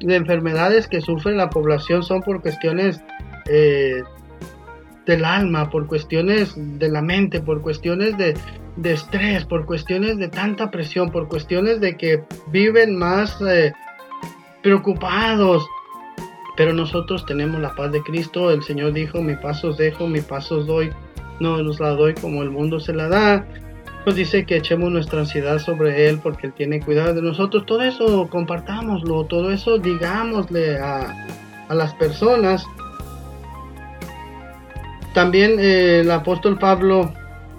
de 0.00 0.16
enfermedades 0.16 0.88
que 0.88 1.00
sufre 1.00 1.34
la 1.34 1.50
población 1.50 2.02
son 2.02 2.22
por 2.22 2.40
cuestiones 2.40 3.00
eh, 3.48 4.02
del 5.06 5.24
alma, 5.24 5.70
por 5.70 5.86
cuestiones 5.86 6.54
de 6.56 6.88
la 6.88 7.02
mente, 7.02 7.40
por 7.40 7.60
cuestiones 7.62 8.16
de, 8.16 8.34
de 8.76 8.92
estrés, 8.92 9.44
por 9.44 9.66
cuestiones 9.66 10.18
de 10.18 10.28
tanta 10.28 10.70
presión, 10.70 11.10
por 11.10 11.28
cuestiones 11.28 11.80
de 11.80 11.96
que 11.96 12.22
viven 12.50 12.96
más 12.96 13.40
eh, 13.42 13.72
preocupados. 14.62 15.66
Pero 16.56 16.72
nosotros 16.72 17.24
tenemos 17.26 17.60
la 17.60 17.74
paz 17.74 17.92
de 17.92 18.02
Cristo. 18.02 18.50
El 18.50 18.62
Señor 18.62 18.92
dijo, 18.92 19.22
mi 19.22 19.36
paso 19.36 19.68
os 19.68 19.76
dejo, 19.76 20.06
mi 20.06 20.20
paso 20.20 20.58
os 20.58 20.66
doy. 20.66 20.90
No 21.38 21.54
os 21.54 21.80
la 21.80 21.90
doy 21.90 22.14
como 22.14 22.42
el 22.42 22.50
mundo 22.50 22.80
se 22.80 22.92
la 22.92 23.08
da. 23.08 23.46
Pues 24.04 24.16
dice 24.16 24.46
que 24.46 24.56
echemos 24.56 24.90
nuestra 24.90 25.20
ansiedad 25.20 25.58
sobre 25.58 26.08
Él 26.08 26.20
porque 26.22 26.48
Él 26.48 26.52
tiene 26.52 26.80
cuidado 26.80 27.14
de 27.14 27.22
nosotros. 27.22 27.66
Todo 27.66 27.82
eso 27.82 28.28
compartámoslo, 28.28 29.24
todo 29.24 29.50
eso 29.50 29.78
digámosle 29.78 30.78
a, 30.78 31.14
a 31.68 31.74
las 31.74 31.94
personas. 31.94 32.64
También 35.14 35.58
eh, 35.58 36.00
el 36.00 36.10
apóstol 36.10 36.58
Pablo 36.58 37.12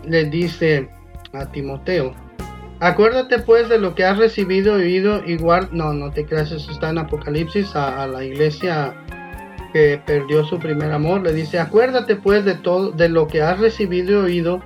le 0.06 0.26
dice 0.26 0.90
a 1.34 1.46
Timoteo, 1.46 2.14
acuérdate 2.82 3.40
pues 3.40 3.70
de 3.70 3.80
lo 3.80 3.96
que 3.96 4.04
has 4.04 4.18
recibido 4.18 4.78
y 4.78 4.84
oído 4.84 5.24
igual, 5.26 5.70
no, 5.72 5.94
no 5.94 6.12
te 6.12 6.26
creas, 6.26 6.52
eso 6.52 6.70
está 6.70 6.90
en 6.90 6.98
Apocalipsis 6.98 7.76
a, 7.76 8.06
la 8.08 8.26
iglesia 8.26 8.94
que 9.72 10.02
perdió 10.06 10.44
su 10.44 10.60
primer 10.60 10.92
amor, 10.92 11.22
le 11.22 11.32
dice, 11.32 11.60
acuérdate 11.60 12.18
pues 12.18 12.44
de 12.44 12.56
todo, 12.56 12.92
de 12.92 13.08
lo 13.08 13.28
que 13.28 13.42
has 13.42 13.58
recibido 13.60 14.12
y 14.12 14.16
oído 14.32 14.62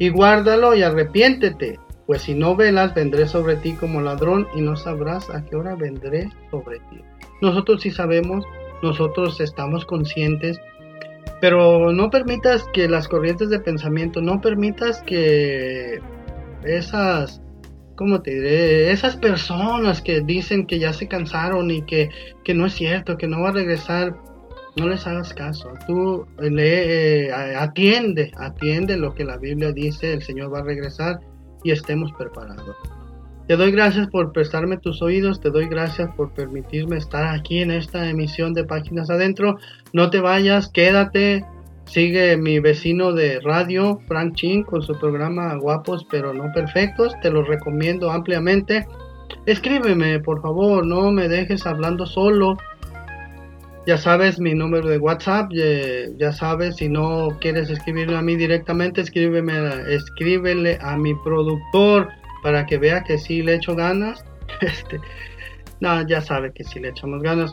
y 0.00 0.08
guárdalo 0.08 0.74
y 0.74 0.82
arrepiéntete, 0.82 1.78
pues 2.06 2.22
si 2.22 2.34
no 2.34 2.56
velas 2.56 2.92
vendré 2.92 3.28
sobre 3.28 3.54
ti 3.54 3.74
como 3.74 4.00
ladrón 4.00 4.48
y 4.56 4.60
no 4.60 4.74
sabrás 4.74 5.30
a 5.30 5.44
qué 5.44 5.54
hora 5.54 5.76
vendré 5.76 6.28
sobre 6.50 6.80
ti. 6.90 7.04
Nosotros 7.40 7.82
sí 7.82 7.92
sabemos, 7.92 8.44
nosotros 8.82 9.40
estamos 9.40 9.84
conscientes 9.84 10.60
pero 11.40 11.92
no 11.92 12.10
permitas 12.10 12.64
que 12.72 12.88
las 12.88 13.08
corrientes 13.08 13.48
de 13.50 13.60
pensamiento, 13.60 14.20
no 14.20 14.40
permitas 14.40 15.02
que 15.02 16.00
esas, 16.64 17.40
¿cómo 17.98 18.22
te 18.22 18.30
diré? 18.30 18.92
Esas 18.92 19.16
personas 19.16 20.00
que 20.00 20.20
dicen 20.20 20.66
que 20.66 20.78
ya 20.78 20.92
se 20.92 21.08
cansaron 21.08 21.70
y 21.72 21.82
que, 21.82 22.10
que 22.44 22.54
no 22.54 22.66
es 22.66 22.74
cierto, 22.74 23.18
que 23.18 23.26
no 23.26 23.40
va 23.40 23.48
a 23.48 23.52
regresar, 23.52 24.16
no 24.76 24.88
les 24.88 25.04
hagas 25.04 25.34
caso. 25.34 25.72
Tú 25.88 26.24
le 26.38 27.26
eh, 27.26 27.32
atiende, 27.34 28.30
atiende 28.36 28.96
lo 28.96 29.14
que 29.14 29.24
la 29.24 29.36
Biblia 29.36 29.72
dice, 29.72 30.12
el 30.12 30.22
Señor 30.22 30.54
va 30.54 30.60
a 30.60 30.62
regresar 30.62 31.18
y 31.64 31.72
estemos 31.72 32.12
preparados. 32.16 32.76
Te 33.48 33.56
doy 33.56 33.72
gracias 33.72 34.06
por 34.08 34.32
prestarme 34.32 34.76
tus 34.76 35.02
oídos, 35.02 35.40
te 35.40 35.50
doy 35.50 35.66
gracias 35.68 36.08
por 36.14 36.32
permitirme 36.34 36.98
estar 36.98 37.34
aquí 37.34 37.62
en 37.62 37.72
esta 37.72 38.08
emisión 38.08 38.54
de 38.54 38.62
Páginas 38.62 39.10
Adentro. 39.10 39.58
No 39.92 40.10
te 40.10 40.20
vayas, 40.20 40.68
quédate, 40.68 41.44
sigue 41.88 42.36
mi 42.36 42.60
vecino 42.60 43.12
de 43.12 43.40
radio, 43.40 44.00
Frank 44.06 44.34
Chin, 44.34 44.62
con 44.62 44.82
su 44.82 44.98
programa 44.98 45.54
Guapos 45.56 46.06
pero 46.10 46.32
no 46.32 46.52
perfectos, 46.54 47.14
te 47.22 47.30
lo 47.30 47.42
recomiendo 47.42 48.10
ampliamente. 48.10 48.86
Escríbeme, 49.46 50.20
por 50.20 50.40
favor, 50.42 50.86
no 50.86 51.10
me 51.10 51.28
dejes 51.28 51.66
hablando 51.66 52.06
solo. 52.06 52.56
Ya 53.86 53.96
sabes 53.96 54.38
mi 54.38 54.54
número 54.54 54.88
de 54.88 54.98
WhatsApp, 54.98 55.50
ya 56.18 56.32
sabes, 56.32 56.76
si 56.76 56.90
no 56.90 57.38
quieres 57.40 57.70
escribirme 57.70 58.16
a 58.16 58.22
mí 58.22 58.36
directamente, 58.36 59.00
escríbeme, 59.00 59.54
escríbele 59.88 60.78
a 60.82 60.96
mi 60.98 61.14
productor 61.24 62.08
para 62.42 62.66
que 62.66 62.76
vea 62.76 63.02
que 63.02 63.16
sí 63.16 63.42
le 63.42 63.54
echo 63.54 63.74
ganas. 63.74 64.24
Este, 64.60 64.98
no, 65.80 66.06
ya 66.08 66.20
sabe 66.20 66.52
que 66.52 66.64
sí 66.64 66.80
le 66.80 66.88
echamos 66.88 67.22
ganas. 67.22 67.52